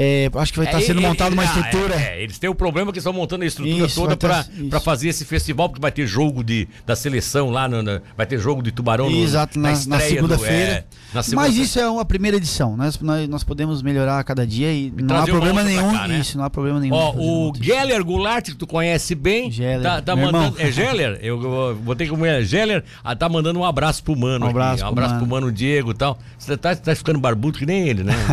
é, 0.01 0.31
acho 0.37 0.53
que 0.53 0.59
vai 0.59 0.67
estar 0.69 0.79
É, 0.79 0.81
sendo 0.83 1.01
ele- 1.01 1.07
montada 1.09 1.35
uma 1.35 1.43
ah, 1.43 1.45
estrutura. 1.45 1.95
É, 1.97 2.19
é, 2.19 2.23
eles 2.23 2.39
têm 2.39 2.49
o 2.49 2.55
problema 2.55 2.93
que 2.93 2.99
estão 2.99 3.13
montando 3.13 3.43
a 3.43 3.47
estrutura 3.47 3.87
Isso, 3.87 4.01
toda 4.01 4.17
ter- 4.17 4.29
para 4.71 4.79
fazer 4.81 5.09
esse 5.09 5.25
festival, 5.25 5.69
porque 5.69 5.83
vai 5.83 5.91
ter 5.91 6.07
jogo 6.07 6.45
de, 6.45 6.69
da 6.87 6.95
seleção 6.95 7.51
lá, 7.51 7.69
no- 7.69 7.83
na- 7.83 8.01
vai 8.17 8.25
ter 8.27 8.39
jogo 8.39 8.63
de 8.63 8.71
tubarão 8.71 9.11
no- 9.11 9.17
Exato, 9.25 9.59
na, 9.59 9.71
na 9.73 9.75
do- 9.97 10.03
segunda-feira. 10.03 10.73
é, 10.73 10.85
na 11.13 11.23
segunda 11.23 11.43
Mas 11.49 11.57
isso 11.57 11.81
é 11.81 11.89
uma 11.91 12.05
primeira 12.05 12.37
edição. 12.37 12.77
Nós, 12.77 12.99
nós, 13.01 13.29
nós 13.29 13.43
podemos 13.43 13.83
melhorar 13.83 14.21
a 14.21 14.25
cada 14.25 14.47
dia 14.47 14.73
e 14.73 14.93
não 14.97 15.17
há 15.17 15.25
problema 15.25 15.65
nenhum. 15.65 15.93
cá, 15.93 16.07
né? 16.07 16.21
Isso, 16.21 16.39
não 16.39 16.45
há 16.45 16.51
problema 16.51 16.79
nenhum. 16.79 16.95
Ó, 16.95 17.15
o. 17.17 17.53
Geller 17.61 18.05
Goulart, 18.05 18.45
que 18.45 18.55
tu 18.55 18.67
conhece 18.67 19.15
bem, 19.17 19.51
Geller, 19.51 19.83
tá, 19.83 20.01
tá 20.01 20.15
mandando. 20.15 20.47
irmão. 20.47 20.55
É 20.59 20.71
Geller? 20.71 21.19
Eu, 21.21 21.43
eu 21.43 21.77
vou 21.83 21.97
ter 21.97 22.05
que 22.05 22.11
comer. 22.11 22.45
Geller 22.45 22.85
ah, 23.03 23.17
tá 23.17 23.29
mandando 23.29 23.59
um 23.59 23.65
abraço 23.65 24.03
pro 24.05 24.15
mano. 24.17 24.47
Um 24.47 24.49
aqui, 24.49 24.59
abraço 24.59 24.75
um 24.77 24.79
pro 24.79 24.89
abraço 24.89 25.15
mano. 25.15 25.27
pro 25.27 25.35
mano 25.35 25.53
Diego 25.53 25.91
e 25.91 25.95
tal. 25.95 26.19
Você 26.39 26.57
tá, 26.57 26.77
tá 26.77 26.95
ficando 26.95 27.19
barbudo 27.19 27.59
que 27.59 27.67
nem 27.67 27.89
ele, 27.89 28.05
né? 28.05 28.13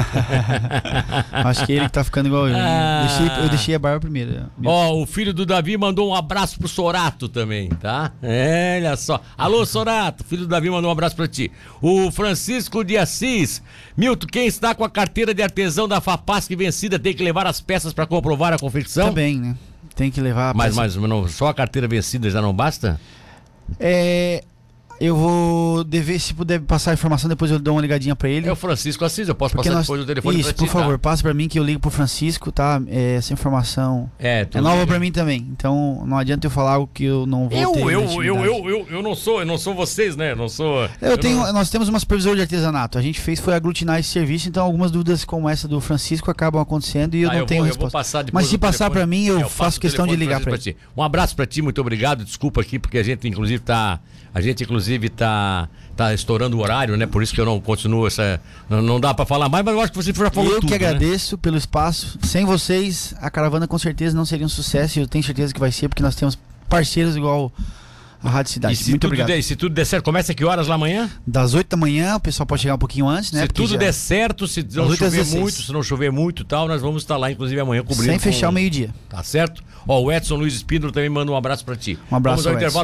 Acho 1.58 1.66
que 1.66 1.72
ele 1.74 1.86
que 1.86 1.92
tá 1.94 2.04
ficando 2.04 2.28
igual 2.28 2.48
eu. 2.48 2.56
Ah. 2.58 3.06
Deixei- 3.08 3.44
eu 3.46 3.50
deixei 3.50 3.76
a 3.76 3.80
barba 3.80 4.00
primeiro. 4.00 4.46
Ó, 4.66 5.02
o 5.02 5.06
filho 5.06 5.34
do 5.34 5.46
Davi 5.46 5.78
mandou 5.78 6.10
um 6.10 6.16
abraço 6.16 6.58
pro 6.60 6.68
Sorato 6.68 7.28
também, 7.30 7.70
tá? 7.70 8.12
É, 8.22 8.78
olha 8.82 8.96
só. 8.98 9.22
Alô, 9.38 9.66
Sorato, 9.66 10.24
filho 10.24 10.44
do 10.44 10.48
Davi 10.48 10.70
mandou 10.70 10.90
um 10.90 10.92
abraço 10.92 11.16
pra 11.16 11.28
ti. 11.28 11.52
O 11.82 12.12
Francisco 12.12 12.84
de 12.84 12.98
Assis. 12.98 13.62
Milton, 13.98 14.28
quem 14.28 14.46
está 14.48 14.76
com 14.76 14.84
a 14.84 14.90
carteira 14.90 15.34
de 15.34 15.42
artesão 15.42 15.88
da 15.88 16.02
FAPASC 16.02 16.56
vencida 16.56 17.00
tem 17.00 17.14
que 17.14 17.24
levar 17.24 17.48
as 17.48 17.62
peças 17.62 17.94
pra 17.94 18.06
comprovar 18.06 18.54
a 18.54 18.60
confecção? 18.60 19.08
Também, 19.10 19.38
né? 19.40 19.56
Tem 19.96 20.12
que 20.12 20.20
levar 20.20 20.50
a 20.50 20.54
Mas, 20.54 20.76
mas 20.76 20.96
não, 20.96 21.28
só 21.28 21.48
a 21.48 21.54
carteira 21.54 21.88
vencida 21.88 22.30
já 22.30 22.42
não 22.42 22.54
basta? 22.54 23.00
É, 23.80 24.44
Eu 25.00 25.14
vou 25.16 25.84
dever, 25.84 26.18
se 26.20 26.34
puder 26.34 26.62
passar 26.62 26.92
a 26.92 26.94
informação, 26.94 27.28
depois 27.30 27.52
eu 27.52 27.60
dou 27.60 27.76
uma 27.76 27.82
ligadinha 27.82 28.16
pra 28.16 28.30
ele. 28.30 28.48
É 28.48 28.52
o 28.52 28.56
Francisco 28.56 29.04
Assis, 29.04 29.28
eu 29.28 29.36
posso 29.36 29.54
Porque 29.54 29.68
passar 29.68 29.80
nós- 29.80 29.86
depois 29.88 30.02
o 30.02 30.06
telefone 30.06 30.40
Isso, 30.40 30.56
por 30.56 30.68
favor, 30.70 30.94
tá? 30.94 31.00
passa 31.00 31.22
pra 31.22 31.34
mim 31.34 31.50
que 31.50 31.60
eu 31.60 31.64
ligo 31.66 31.82
pro 31.82 31.92
Francisco, 31.92 32.50
tá? 32.50 32.82
É, 32.88 33.16
essa 33.16 33.34
informação 33.34 34.10
É, 34.18 34.48
é 34.54 34.62
nova 34.62 34.88
pra 34.88 34.98
mim 34.98 35.12
também. 35.12 35.46
Então 35.52 36.02
não 36.08 36.18
adianta 36.18 36.48
eu 36.48 36.52
falar 36.52 36.74
algo 36.76 36.90
que 36.94 37.04
eu 37.04 37.26
não 37.26 37.50
vou 37.50 37.60
Eu, 37.60 37.72
ter. 37.74 37.80
eu, 37.82 37.90
eu, 37.90 38.24
eu, 38.46 38.70
eu, 38.70 38.88
eu 38.90 39.04
não 39.04 39.14
sou, 39.14 39.42
eu 39.42 39.46
não 39.46 39.58
sou 39.58 39.76
vocês, 39.76 40.16
né? 40.16 40.32
Eu 40.32 40.38
não 40.38 40.48
sou. 40.48 40.90
Eu 41.02 41.18
tenho, 41.18 41.40
não- 41.40 41.52
nós 41.52 41.70
temos 41.70 41.90
uma 41.90 42.00
supervisora 42.00 42.38
de 42.38 42.42
artesanato. 42.44 42.98
A 42.98 43.02
gente 43.02 43.20
fez 43.20 43.40
foi 43.42 43.54
aglutinar 43.54 44.00
esse 44.00 44.10
serviço, 44.10 44.48
então 44.48 44.64
algumas 44.64 44.92
dúvidas 44.92 45.26
como 45.26 45.50
essa 45.50 45.68
do 45.68 45.82
Francisco 45.82 46.32
acabam 46.32 46.62
acontecendo 46.62 47.16
e 47.16 47.24
eu 47.24 47.30
Ah, 47.30 47.34
não 47.34 47.40
vou- 47.40 47.48
tenho 47.48 47.60
eu 47.66 47.74
vou 47.76 47.86
resposta. 47.88 48.26
Mas 48.32 48.48
se 48.48 48.58
passar 48.58 48.90
pra 48.90 49.06
mim, 49.06 49.26
eu 49.26 49.40
É, 49.40 49.42
faço 49.42 49.56
passo 49.58 49.78
o 49.78 49.82
questão 49.82 50.08
de 50.08 50.16
ligar 50.16 50.40
pra 50.40 50.52
Francisco 50.52 50.70
ele. 50.80 50.90
Um 50.96 51.04
abraço 51.04 51.36
pra 51.36 51.46
ti, 51.46 51.62
muito 51.62 51.82
obrigado. 51.82 52.24
Desculpa 52.24 52.62
aqui, 52.62 52.80
porque 52.80 52.98
a 52.98 53.04
gente, 53.04 53.28
inclusive, 53.28 53.62
tá. 53.62 54.00
A 54.34 54.42
gente, 54.42 54.64
inclusive, 54.64 54.85
tá, 55.16 55.68
tá 55.96 56.14
estourando 56.14 56.58
o 56.58 56.62
horário, 56.62 56.96
né? 56.98 57.06
Por 57.06 57.22
isso 57.24 57.34
que 57.34 57.40
eu 57.42 57.46
não 57.46 57.60
continuo 57.60 58.08
essa. 58.08 58.40
Não, 58.70 58.82
não 58.82 59.00
dá 59.00 59.14
pra 59.14 59.26
falar 59.26 59.50
mais, 59.50 59.64
mas 59.64 59.74
eu 59.74 59.82
acho 59.82 59.92
que 59.92 59.98
você 59.98 60.14
já 60.14 60.30
falou 60.32 60.52
eu 60.52 60.60
tudo. 60.62 60.72
que 60.72 60.78
né? 60.80 60.88
agradeço 60.88 61.38
pelo 61.38 61.58
espaço. 61.58 62.18
Sem 62.24 62.46
vocês, 62.46 63.14
a 63.20 63.30
caravana 63.30 63.68
com 63.68 63.78
certeza 63.78 64.16
não 64.16 64.26
seria 64.26 64.46
um 64.46 64.50
sucesso 64.50 65.00
e 65.00 65.02
eu 65.02 65.08
tenho 65.08 65.24
certeza 65.24 65.54
que 65.54 65.60
vai 65.60 65.72
ser, 65.72 65.88
porque 65.90 66.04
nós 66.04 66.16
temos 66.16 66.38
parceiros 66.70 67.16
igual 67.16 67.52
a 68.24 68.30
Rádio 68.30 68.54
Cidade. 68.54 68.74
E 68.74 68.78
se 68.78 68.90
Muito 68.90 69.02
tudo 69.02 69.10
obrigado. 69.10 69.28
Der, 69.28 69.44
se 69.44 69.56
tudo 69.56 69.76
der 69.76 69.86
certo, 69.86 70.04
começa 70.04 70.34
que 70.34 70.44
horas 70.44 70.68
lá 70.68 70.74
amanhã? 70.76 71.10
Das 71.28 71.54
8 71.54 71.70
da 71.70 71.78
manhã, 71.78 72.16
o 72.16 72.20
pessoal 72.20 72.48
pode 72.48 72.62
chegar 72.64 72.74
um 72.74 72.80
pouquinho 72.80 73.08
antes, 73.08 73.32
né? 73.32 73.42
se 73.42 73.48
Porque 73.48 73.62
tudo 73.62 73.74
já- 73.74 73.78
der 73.78 73.94
certo, 73.94 74.48
se 74.48 74.64
não 74.74 74.86
chover 74.96 75.12
16. 75.12 75.34
muito, 75.40 75.62
se 75.62 75.72
não 75.72 75.84
chover 75.84 76.12
muito 76.12 76.42
e 76.42 76.46
tal, 76.46 76.68
nós 76.68 76.82
vamos 76.82 77.04
estar 77.04 77.18
lá, 77.18 77.32
inclusive, 77.32 77.60
amanhã 77.62 77.84
cobrindo. 77.84 78.10
Sem 78.10 78.18
fechar 78.18 78.48
com- 78.48 78.52
o 78.52 78.56
meio-dia. 78.56 78.90
Tá 79.10 79.22
certo? 79.22 79.64
Ó, 79.88 80.02
o 80.02 80.12
Edson 80.12 80.38
Luiz 80.38 80.56
Espíndola 80.56 80.92
também 80.92 81.08
manda 81.10 81.32
um 81.32 81.36
abraço 81.36 81.64
pra 81.64 81.76
ti. 81.76 82.00
Um 82.12 82.16
abraço, 82.16 82.38
Vamos 82.44 82.48
ao 82.48 82.54
Edson. 82.54 82.58
intervalo. 82.66 82.84